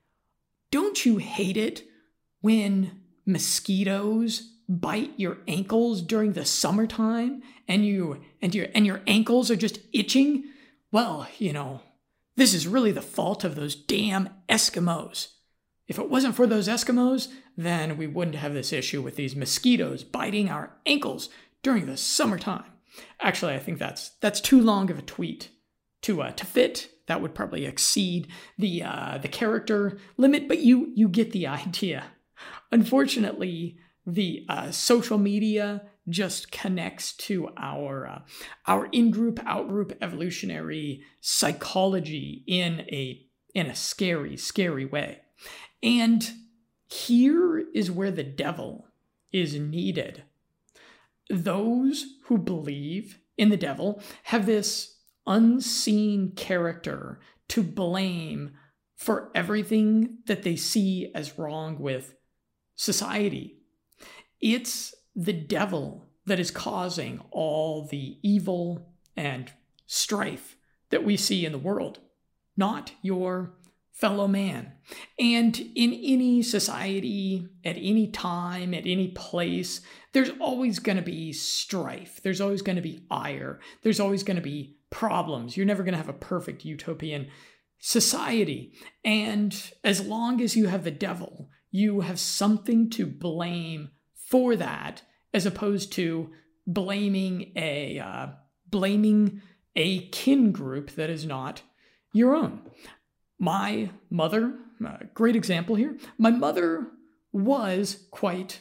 don't 0.70 1.07
you 1.07 1.16
hate 1.16 1.57
it 1.57 1.85
when 2.40 3.00
mosquitoes 3.24 4.52
bite 4.68 5.12
your 5.16 5.38
ankles 5.48 6.02
during 6.02 6.33
the 6.35 6.44
summertime 6.44 7.42
and 7.66 7.87
you 7.87 8.20
and 8.42 8.54
your 8.54 8.66
and 8.74 8.85
your 8.85 9.00
ankles 9.07 9.50
are 9.50 9.57
just 9.57 9.78
itching 9.92 10.44
well 10.92 11.29
you 11.38 11.53
know 11.53 11.81
this 12.37 12.55
is 12.55 12.66
really 12.66 12.92
the 12.92 13.03
fault 13.03 13.44
of 13.44 13.55
those 13.55 13.74
damn 13.74 14.29
eskimos 14.48 15.29
if 15.88 15.98
it 15.98 16.11
wasn't 16.11 16.37
for 16.37 16.46
those 16.46 16.68
Eskimos, 16.68 17.29
then 17.57 17.96
we 17.96 18.07
wouldn't 18.07 18.37
have 18.37 18.53
this 18.53 18.72
issue 18.72 19.01
with 19.01 19.16
these 19.16 19.35
mosquitoes 19.35 20.05
biting 20.05 20.51
our 20.51 20.77
ankles 20.85 21.31
during 21.62 21.87
the 21.87 21.96
summertime. 21.96 22.70
Actually, 23.20 23.55
I 23.55 23.59
think 23.59 23.79
that's 23.79 24.11
that's 24.20 24.40
too 24.40 24.61
long 24.61 24.90
of 24.90 24.98
a 24.98 25.03
tweet 25.03 25.48
to 26.03 26.22
uh, 26.22 26.33
to 26.33 26.44
fit. 26.44 26.90
That 27.07 27.22
would 27.22 27.35
probably 27.35 27.64
exceed 27.64 28.29
the 28.59 28.83
uh, 28.83 29.18
the 29.18 29.29
character 29.29 29.98
limit, 30.18 30.46
but 30.46 30.59
you 30.59 30.92
you 30.94 31.09
get 31.09 31.33
the 31.33 31.46
idea. 31.46 32.05
Unfortunately, 32.70 33.79
the 34.07 34.44
uh, 34.48 34.70
social 34.70 35.16
media 35.18 35.83
just 36.09 36.51
connects 36.51 37.12
to 37.12 37.49
our 37.57 38.07
uh, 38.07 38.18
our 38.66 38.87
in-group 38.92 39.40
out-group 39.47 39.97
evolutionary 40.01 41.03
psychology 41.21 42.44
in 42.47 42.81
a 42.92 43.25
in 43.55 43.66
a 43.66 43.75
scary 43.75 44.37
scary 44.37 44.85
way 44.85 45.21
and 45.83 46.31
here 46.90 47.59
is 47.75 47.90
where 47.90 48.11
the 48.11 48.25
devil 48.25 48.87
is 49.33 49.55
needed. 49.55 50.25
Those 51.29 52.05
who 52.25 52.38
believe 52.38 53.21
in 53.37 53.51
the 53.51 53.57
devil 53.57 54.03
have 54.25 54.47
this 54.47 54.97
unseen 55.27 56.33
character 56.35 57.21
to 57.49 57.62
blame 57.62 58.53
for 58.97 59.31
everything 59.35 60.18
that 60.27 60.42
they 60.42 60.57
see 60.57 61.12
as 61.14 61.38
wrong 61.38 61.79
with 61.79 62.14
society. 62.75 63.59
It's 64.40 64.94
the 65.18 65.33
devil 65.33 66.07
that 66.26 66.38
is 66.38 66.52
causing 66.52 67.20
all 67.33 67.85
the 67.85 68.18
evil 68.22 68.94
and 69.16 69.52
strife 69.85 70.57
that 70.90 71.02
we 71.02 71.16
see 71.16 71.44
in 71.44 71.50
the 71.50 71.59
world, 71.59 71.98
not 72.57 72.92
your 73.02 73.52
fellow 73.90 74.28
man. 74.28 74.72
And 75.18 75.59
in 75.74 75.92
any 75.92 76.40
society, 76.42 77.48
at 77.64 77.76
any 77.76 78.07
time, 78.07 78.72
at 78.72 78.87
any 78.87 79.09
place, 79.09 79.81
there's 80.12 80.31
always 80.40 80.78
going 80.78 80.98
to 80.98 81.02
be 81.02 81.33
strife. 81.33 82.20
There's 82.22 82.40
always 82.40 82.62
going 82.62 82.76
to 82.76 82.83
be 82.83 83.04
ire. 83.11 83.59
There's 83.83 83.98
always 83.98 84.22
going 84.22 84.37
to 84.37 84.42
be 84.42 84.76
problems. 84.90 85.57
You're 85.57 85.66
never 85.66 85.83
going 85.83 85.94
to 85.94 85.98
have 85.98 86.09
a 86.09 86.12
perfect 86.12 86.64
utopian 86.64 87.26
society. 87.81 88.72
And 89.04 89.72
as 89.83 90.00
long 90.00 90.40
as 90.40 90.57
you 90.57 90.68
have 90.68 90.85
the 90.85 90.92
devil, 90.92 91.48
you 91.72 92.02
have 92.02 92.20
something 92.20 92.88
to 92.90 93.04
blame 93.04 93.90
for 94.14 94.54
that, 94.57 95.02
as 95.33 95.47
opposed 95.47 95.93
to 95.93 96.31
blaming 96.67 97.53
a 97.57 97.99
uh, 97.99 98.27
blaming 98.69 99.41
a 99.77 100.09
kin 100.09 100.53
group 100.53 100.91
that 100.93 101.11
is 101.11 101.25
not 101.25 101.62
your 102.12 102.35
own. 102.35 102.62
My 103.38 103.91
mother, 104.11 104.55
uh, 104.85 104.99
great 105.14 105.37
example 105.37 105.77
here, 105.77 105.97
my 106.19 106.31
mother 106.31 106.88
was 107.33 108.07
quite 108.11 108.61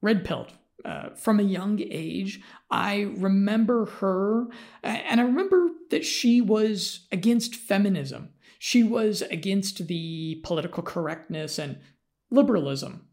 red 0.00 0.24
pilled. 0.24 0.52
Uh, 0.84 1.08
from 1.14 1.40
a 1.40 1.44
young 1.44 1.80
age, 1.80 2.42
I 2.70 3.12
remember 3.16 3.86
her, 3.86 4.48
and 4.82 5.18
I 5.18 5.24
remember 5.24 5.70
that 5.90 6.04
she 6.04 6.42
was 6.42 7.06
against 7.10 7.54
feminism. 7.54 8.30
She 8.58 8.82
was 8.82 9.22
against 9.22 9.86
the 9.86 10.42
political 10.44 10.82
correctness 10.82 11.58
and 11.58 11.78
liberalism 12.30 13.08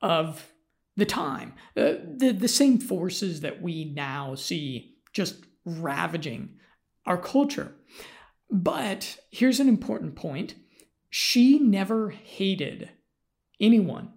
of 0.00 0.52
the 0.96 1.06
time. 1.06 1.54
Uh, 1.76 1.94
the, 2.16 2.32
the 2.36 2.48
same 2.48 2.78
forces 2.78 3.40
that 3.40 3.60
we 3.60 3.84
now 3.84 4.34
see 4.34 4.96
just 5.12 5.44
ravaging 5.64 6.50
our 7.04 7.18
culture. 7.18 7.74
But 8.50 9.18
here's 9.30 9.60
an 9.60 9.68
important 9.68 10.14
point 10.16 10.54
she 11.10 11.58
never 11.58 12.10
hated 12.10 12.90
anyone. 13.60 14.12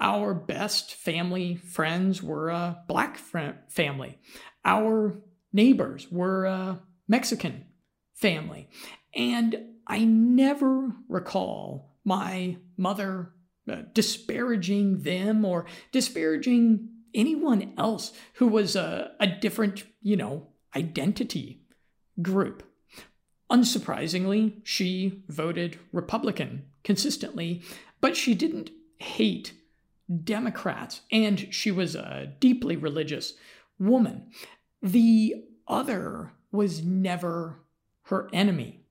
Our 0.00 0.34
best 0.34 0.94
family 0.94 1.56
friends 1.56 2.22
were 2.22 2.48
a 2.48 2.82
black 2.88 3.18
family. 3.68 4.18
Our 4.64 5.20
neighbors 5.52 6.10
were 6.10 6.46
a 6.46 6.80
Mexican 7.08 7.66
family. 8.14 8.68
And 9.14 9.56
I 9.86 10.04
never 10.04 10.94
recall 11.08 11.96
my 12.04 12.56
mother 12.76 13.32
uh, 13.70 13.82
disparaging 13.92 15.02
them 15.02 15.44
or 15.44 15.66
disparaging 15.92 16.88
anyone 17.14 17.72
else 17.76 18.12
who 18.34 18.46
was 18.46 18.76
a, 18.76 19.12
a 19.20 19.26
different, 19.26 19.84
you 20.02 20.16
know, 20.16 20.48
identity 20.76 21.62
group. 22.20 22.62
Unsurprisingly, 23.50 24.60
she 24.62 25.22
voted 25.28 25.78
Republican 25.92 26.64
consistently, 26.84 27.62
but 28.00 28.16
she 28.16 28.34
didn't 28.34 28.70
hate 28.98 29.54
Democrats, 30.24 31.02
and 31.10 31.52
she 31.52 31.70
was 31.70 31.94
a 31.94 32.32
deeply 32.40 32.76
religious 32.76 33.34
woman. 33.78 34.30
The 34.82 35.44
other 35.66 36.32
was 36.50 36.82
never 36.82 37.60
her 38.04 38.28
enemy. 38.32 38.84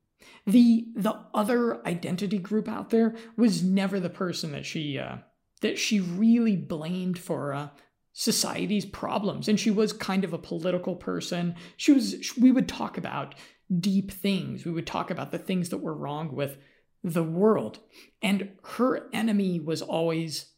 The 0.45 0.87
the 0.95 1.19
other 1.33 1.85
identity 1.85 2.37
group 2.37 2.67
out 2.67 2.89
there 2.89 3.15
was 3.35 3.63
never 3.63 3.99
the 3.99 4.09
person 4.09 4.51
that 4.53 4.65
she 4.65 4.97
uh, 4.97 5.17
that 5.61 5.77
she 5.77 5.99
really 5.99 6.55
blamed 6.55 7.19
for 7.19 7.53
uh, 7.53 7.69
society's 8.13 8.85
problems, 8.85 9.47
and 9.47 9.59
she 9.59 9.71
was 9.71 9.93
kind 9.93 10.23
of 10.23 10.33
a 10.33 10.37
political 10.37 10.95
person. 10.95 11.55
She 11.75 11.91
was. 11.91 12.33
We 12.39 12.51
would 12.51 12.67
talk 12.67 12.97
about 12.97 13.35
deep 13.79 14.11
things. 14.11 14.65
We 14.65 14.71
would 14.71 14.87
talk 14.87 15.11
about 15.11 15.31
the 15.31 15.37
things 15.37 15.69
that 15.69 15.79
were 15.79 15.93
wrong 15.93 16.33
with 16.33 16.57
the 17.03 17.23
world. 17.23 17.79
And 18.21 18.51
her 18.63 19.09
enemy 19.13 19.59
was 19.59 19.81
always 19.81 20.53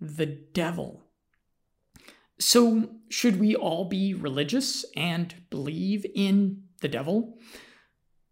the 0.00 0.26
devil. 0.26 1.04
So, 2.38 2.90
should 3.08 3.38
we 3.38 3.54
all 3.54 3.84
be 3.84 4.12
religious 4.12 4.84
and 4.96 5.34
believe 5.50 6.04
in 6.14 6.64
the 6.80 6.88
devil? 6.88 7.38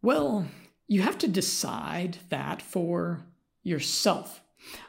Well, 0.03 0.49
you 0.93 1.01
have 1.01 1.17
to 1.17 1.27
decide 1.27 2.19
that 2.29 2.61
for 2.61 3.25
yourself. 3.63 4.43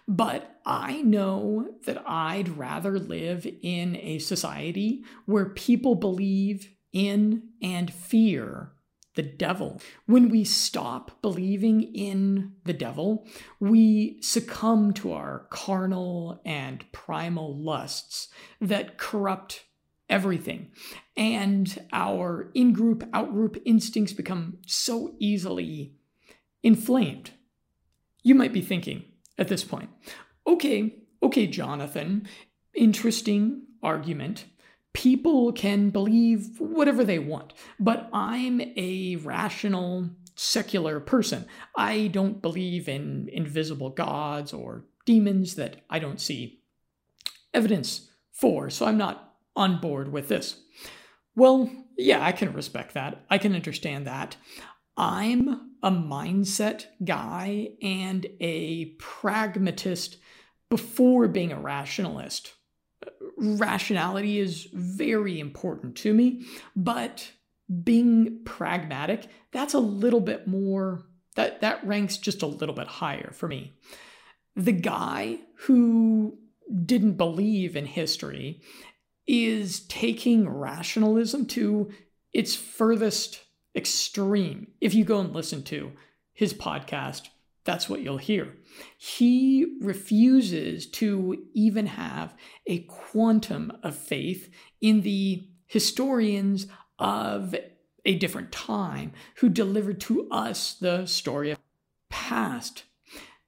But 0.05 0.59
I 0.65 1.01
know 1.01 1.75
that 1.85 2.03
I'd 2.05 2.57
rather 2.57 2.99
live 2.99 3.47
in 3.61 3.95
a 3.95 4.19
society 4.19 5.05
where 5.25 5.45
people 5.45 5.95
believe 5.95 6.69
in 6.91 7.43
and 7.61 7.91
fear 7.91 8.73
the 9.15 9.23
devil. 9.23 9.81
When 10.05 10.27
we 10.27 10.43
stop 10.43 11.21
believing 11.21 11.81
in 11.81 12.51
the 12.65 12.73
devil, 12.73 13.25
we 13.61 14.21
succumb 14.21 14.91
to 14.95 15.13
our 15.13 15.47
carnal 15.51 16.41
and 16.43 16.83
primal 16.91 17.57
lusts 17.57 18.27
that 18.59 18.97
corrupt 18.97 19.63
everything. 20.13 20.67
And 21.17 21.81
our 21.91 22.51
in 22.53 22.71
group, 22.71 23.03
out 23.13 23.31
group 23.31 23.59
instincts 23.65 24.13
become 24.13 24.59
so 24.67 25.15
easily 25.17 25.95
inflamed. 26.61 27.31
You 28.21 28.35
might 28.35 28.53
be 28.53 28.61
thinking 28.61 29.03
at 29.39 29.47
this 29.47 29.63
point, 29.63 29.89
okay, 30.45 30.95
okay, 31.23 31.47
Jonathan, 31.47 32.27
interesting 32.75 33.63
argument 33.81 34.45
people 34.93 35.51
can 35.51 35.89
believe 35.89 36.59
whatever 36.59 37.03
they 37.03 37.17
want, 37.17 37.51
but 37.79 38.07
I'm 38.13 38.61
a 38.77 39.15
rational, 39.17 40.07
secular 40.35 40.99
person. 40.99 41.47
I 41.75 42.07
don't 42.07 42.43
believe 42.43 42.87
in 42.87 43.27
invisible 43.33 43.89
gods 43.89 44.53
or 44.53 44.85
demons 45.05 45.55
that 45.55 45.77
I 45.89 45.97
don't 45.97 46.21
see 46.21 46.61
evidence 47.55 48.11
for, 48.31 48.69
so 48.69 48.85
I'm 48.85 48.97
not 48.97 49.32
on 49.55 49.79
board 49.79 50.11
with 50.11 50.27
this. 50.27 50.57
Well, 51.35 51.69
yeah, 51.97 52.23
I 52.23 52.31
can 52.31 52.53
respect 52.53 52.93
that. 52.93 53.23
I 53.29 53.37
can 53.37 53.55
understand 53.55 54.07
that. 54.07 54.35
I'm 54.95 55.71
a 55.81 55.91
mindset 55.91 56.85
guy 57.03 57.69
and 57.81 58.25
a 58.39 58.85
pragmatist 58.99 60.17
before 60.69 61.27
being 61.27 61.51
a 61.51 61.59
rationalist 61.59 62.53
rationality 63.37 64.39
is 64.39 64.67
very 64.73 65.39
important 65.39 65.95
to 65.97 66.13
me, 66.13 66.45
but 66.75 67.31
being 67.83 68.39
pragmatic, 68.45 69.27
that's 69.51 69.73
a 69.73 69.79
little 69.79 70.19
bit 70.19 70.47
more 70.47 71.03
that 71.35 71.61
that 71.61 71.85
ranks 71.85 72.17
just 72.17 72.43
a 72.43 72.47
little 72.47 72.75
bit 72.75 72.87
higher 72.87 73.31
for 73.33 73.47
me. 73.47 73.73
The 74.55 74.71
guy 74.71 75.39
who 75.61 76.37
didn't 76.85 77.13
believe 77.13 77.75
in 77.75 77.85
history 77.85 78.61
is 79.27 79.81
taking 79.81 80.49
rationalism 80.49 81.45
to 81.47 81.91
its 82.33 82.55
furthest 82.55 83.43
extreme. 83.75 84.67
If 84.81 84.93
you 84.93 85.03
go 85.05 85.19
and 85.19 85.33
listen 85.33 85.63
to 85.63 85.93
his 86.33 86.53
podcast, 86.53 87.29
that's 87.63 87.87
what 87.87 88.01
you'll 88.01 88.17
hear. 88.17 88.55
He 88.97 89.77
refuses 89.81 90.85
to 90.87 91.45
even 91.53 91.87
have 91.87 92.35
a 92.67 92.79
quantum 92.79 93.71
of 93.83 93.95
faith 93.95 94.49
in 94.81 95.01
the 95.01 95.47
historians 95.65 96.67
of 96.99 97.55
a 98.05 98.15
different 98.15 98.51
time 98.51 99.13
who 99.37 99.49
delivered 99.49 100.01
to 100.01 100.29
us 100.29 100.73
the 100.73 101.05
story 101.05 101.51
of 101.51 101.59
past. 102.09 102.83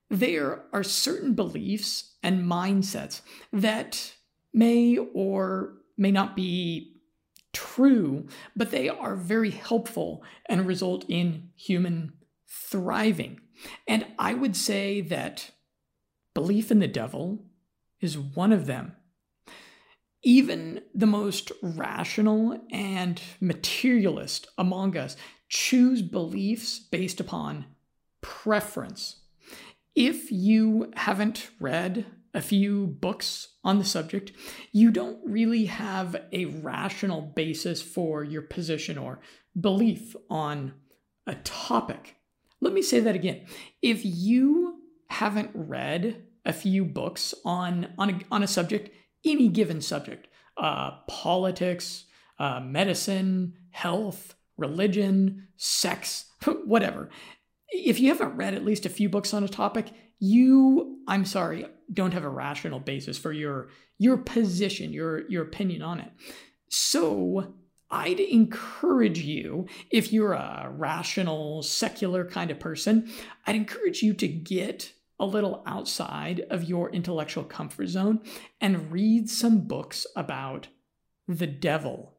There 0.09 0.63
are 0.71 0.83
certain 0.83 1.33
beliefs 1.33 2.15
and 2.23 2.45
mindsets 2.45 3.21
that 3.51 4.14
may 4.55 4.97
or 4.97 5.73
may 5.97 6.11
not 6.11 6.35
be 6.35 6.95
true, 7.53 8.27
but 8.55 8.71
they 8.71 8.89
are 8.89 9.15
very 9.15 9.51
helpful 9.51 10.23
and 10.47 10.65
result 10.65 11.05
in 11.07 11.49
human 11.55 12.13
thriving. 12.47 13.39
And 13.87 14.05
I 14.17 14.33
would 14.33 14.55
say 14.55 15.01
that 15.01 15.51
belief 16.33 16.71
in 16.71 16.79
the 16.79 16.87
devil 16.87 17.45
is 18.01 18.17
one 18.17 18.51
of 18.51 18.65
them. 18.65 18.95
Even 20.23 20.81
the 20.93 21.05
most 21.05 21.51
rational 21.61 22.59
and 22.71 23.21
materialist 23.39 24.47
among 24.57 24.97
us 24.97 25.15
choose 25.49 26.01
beliefs 26.01 26.79
based 26.79 27.19
upon 27.19 27.65
preference. 28.21 29.17
If 29.95 30.31
you 30.31 30.91
haven't 30.95 31.49
read 31.59 32.05
a 32.35 32.41
few 32.41 32.85
books 32.85 33.55
on 33.63 33.79
the 33.79 33.85
subject, 33.85 34.33
you 34.73 34.91
don't 34.91 35.17
really 35.23 35.65
have 35.65 36.17
a 36.33 36.45
rational 36.45 37.21
basis 37.21 37.81
for 37.81 38.23
your 38.25 38.41
position 38.41 38.97
or 38.97 39.21
belief 39.59 40.15
on 40.29 40.73
a 41.25 41.35
topic. 41.35 42.17
Let 42.59 42.73
me 42.73 42.81
say 42.81 42.99
that 42.99 43.15
again. 43.15 43.45
If 43.81 44.01
you 44.03 44.81
haven't 45.09 45.51
read 45.53 46.23
a 46.43 46.51
few 46.51 46.83
books 46.83 47.33
on, 47.45 47.93
on, 47.97 48.09
a, 48.09 48.19
on 48.29 48.43
a 48.43 48.47
subject, 48.47 48.89
any 49.23 49.47
given 49.47 49.79
subject, 49.79 50.27
uh, 50.57 50.91
politics, 51.07 52.03
uh, 52.37 52.59
medicine, 52.59 53.53
health, 53.71 54.35
religion, 54.57 55.47
sex, 55.55 56.25
whatever, 56.65 57.09
if 57.69 57.99
you 57.99 58.09
haven't 58.09 58.35
read 58.35 58.53
at 58.53 58.65
least 58.65 58.85
a 58.85 58.89
few 58.89 59.09
books 59.09 59.33
on 59.33 59.43
a 59.43 59.49
topic, 59.49 59.91
you, 60.19 60.99
I'm 61.07 61.25
sorry, 61.25 61.65
don't 61.91 62.13
have 62.13 62.23
a 62.23 62.29
rational 62.29 62.79
basis 62.79 63.17
for 63.17 63.31
your 63.31 63.69
your 63.97 64.17
position, 64.17 64.91
your 64.91 65.27
your 65.29 65.43
opinion 65.43 65.81
on 65.81 65.99
it. 65.99 66.11
So 66.69 67.53
I'd 67.91 68.19
encourage 68.19 69.19
you, 69.19 69.67
if 69.91 70.11
you're 70.11 70.33
a 70.33 70.69
rational, 70.69 71.61
secular 71.61 72.25
kind 72.25 72.51
of 72.51 72.59
person, 72.59 73.09
I'd 73.45 73.55
encourage 73.55 74.01
you 74.01 74.13
to 74.15 74.27
get 74.27 74.91
a 75.19 75.25
little 75.25 75.63
outside 75.65 76.41
of 76.49 76.63
your 76.65 76.89
intellectual 76.91 77.43
comfort 77.43 77.87
zone 77.87 78.19
and 78.59 78.91
read 78.91 79.29
some 79.29 79.61
books 79.61 80.05
about 80.15 80.67
the 81.27 81.47
devil. 81.47 82.17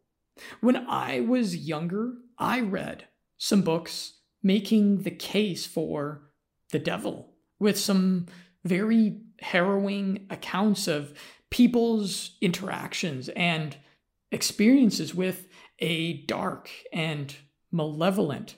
When 0.60 0.76
I 0.88 1.20
was 1.20 1.56
younger, 1.56 2.14
I 2.38 2.60
read 2.60 3.08
some 3.36 3.62
books 3.62 4.15
making 4.42 5.02
the 5.02 5.10
case 5.10 5.66
for 5.66 6.22
the 6.72 6.78
devil 6.78 7.34
with 7.58 7.78
some 7.78 8.26
very 8.64 9.20
harrowing 9.40 10.26
accounts 10.30 10.88
of 10.88 11.14
people's 11.50 12.36
interactions 12.40 13.28
and 13.30 13.76
experiences 14.32 15.14
with 15.14 15.46
a 15.78 16.24
dark 16.24 16.70
and 16.92 17.36
malevolent 17.70 18.56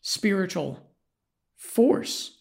spiritual 0.00 0.80
force. 1.56 2.38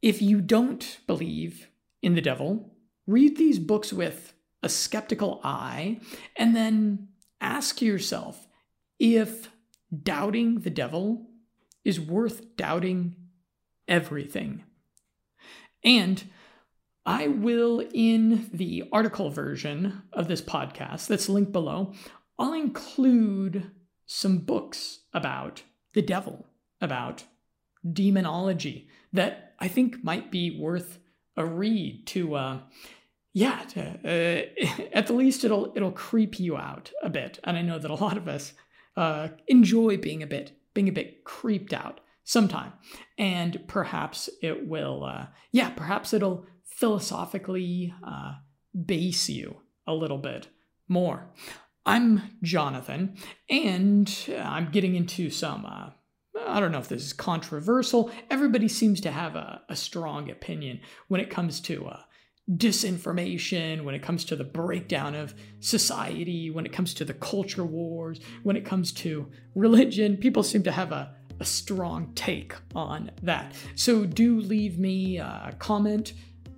If 0.00 0.22
you 0.22 0.40
don't 0.40 0.98
believe 1.06 1.68
in 2.02 2.14
the 2.14 2.20
devil, 2.20 2.74
read 3.06 3.36
these 3.36 3.58
books 3.58 3.92
with 3.92 4.34
a 4.62 4.68
skeptical 4.68 5.40
eye 5.44 6.00
and 6.36 6.56
then 6.56 7.08
ask 7.40 7.82
yourself 7.82 8.46
if 8.98 9.50
doubting 10.02 10.60
the 10.60 10.70
devil 10.70 11.26
is 11.84 12.00
worth 12.00 12.56
doubting 12.56 13.14
everything. 13.86 14.64
And 15.84 16.24
I 17.06 17.28
will, 17.28 17.86
in 17.92 18.48
the 18.52 18.88
article 18.90 19.30
version 19.30 20.02
of 20.12 20.26
this 20.26 20.40
podcast 20.40 21.06
that's 21.06 21.28
linked 21.28 21.52
below, 21.52 21.92
I'll 22.38 22.54
include 22.54 23.70
some 24.06 24.38
books 24.38 25.00
about 25.12 25.62
the 25.92 26.02
devil, 26.02 26.46
about 26.80 27.24
demonology 27.90 28.88
that 29.12 29.54
I 29.60 29.68
think 29.68 30.02
might 30.02 30.30
be 30.30 30.58
worth 30.58 30.98
a 31.36 31.44
read 31.44 32.06
to, 32.08 32.34
uh, 32.34 32.58
yeah, 33.34 33.62
to, 33.70 33.80
uh, 33.80 34.82
at 34.92 35.06
the 35.06 35.12
least 35.12 35.44
it'll 35.44 35.72
it'll 35.76 35.92
creep 35.92 36.40
you 36.40 36.56
out 36.56 36.90
a 37.02 37.10
bit. 37.10 37.38
And 37.44 37.56
I 37.56 37.62
know 37.62 37.78
that 37.78 37.90
a 37.90 37.94
lot 37.94 38.16
of 38.16 38.28
us 38.28 38.54
uh, 38.96 39.28
enjoy 39.46 39.98
being 39.98 40.22
a 40.22 40.26
bit 40.26 40.52
being 40.74 40.88
a 40.88 40.92
bit 40.92 41.24
creeped 41.24 41.72
out 41.72 42.00
sometime, 42.24 42.72
and 43.18 43.62
perhaps 43.66 44.28
it 44.42 44.66
will, 44.66 45.04
uh, 45.04 45.26
yeah, 45.52 45.70
perhaps 45.70 46.12
it'll 46.12 46.46
philosophically 46.64 47.94
uh, 48.06 48.34
base 48.84 49.28
you 49.28 49.56
a 49.86 49.94
little 49.94 50.18
bit 50.18 50.48
more. 50.88 51.30
I'm 51.86 52.22
Jonathan, 52.42 53.16
and 53.48 54.12
I'm 54.36 54.70
getting 54.70 54.94
into 54.94 55.30
some. 55.30 55.66
Uh, 55.66 55.90
I 56.46 56.58
don't 56.58 56.72
know 56.72 56.78
if 56.78 56.88
this 56.88 57.04
is 57.04 57.12
controversial. 57.12 58.10
Everybody 58.30 58.68
seems 58.68 59.00
to 59.02 59.10
have 59.10 59.36
a, 59.36 59.62
a 59.68 59.76
strong 59.76 60.30
opinion 60.30 60.80
when 61.08 61.20
it 61.20 61.30
comes 61.30 61.60
to 61.60 61.86
uh, 61.86 62.00
disinformation, 62.50 63.84
when 63.84 63.94
it 63.94 64.02
comes 64.02 64.24
to 64.26 64.36
the 64.36 64.44
breakdown 64.44 65.14
of 65.14 65.34
society, 65.60 66.50
when 66.50 66.66
it 66.66 66.72
comes 66.72 66.92
to 66.94 67.04
the 67.04 67.14
culture 67.14 67.64
wars, 67.64 68.20
when 68.42 68.56
it 68.56 68.64
comes 68.64 68.92
to 68.92 69.30
religion. 69.54 70.16
People 70.16 70.42
seem 70.42 70.62
to 70.62 70.72
have 70.72 70.92
a, 70.92 71.14
a 71.40 71.44
strong 71.44 72.12
take 72.14 72.54
on 72.74 73.10
that. 73.22 73.54
So 73.74 74.04
do 74.04 74.40
leave 74.40 74.78
me 74.78 75.18
a 75.18 75.54
comment 75.58 76.12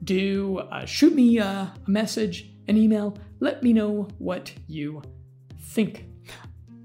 do 0.05 0.59
uh, 0.59 0.85
shoot 0.85 1.15
me 1.15 1.39
a 1.39 1.73
message, 1.87 2.51
an 2.69 2.77
email. 2.77 3.19
Let 3.41 3.63
me 3.63 3.73
know 3.73 4.09
what 4.19 4.53
you 4.67 5.03
think. 5.61 6.07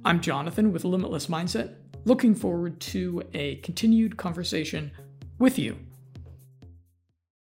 I'm 0.03 0.21
Jonathan 0.21 0.71
with 0.71 0.83
Limitless 0.83 1.27
Mindset, 1.27 1.75
looking 2.05 2.33
forward 2.33 2.79
to 2.81 3.21
a 3.33 3.57
continued 3.57 4.17
conversation 4.17 4.91
with 5.37 5.59
you 5.59 5.77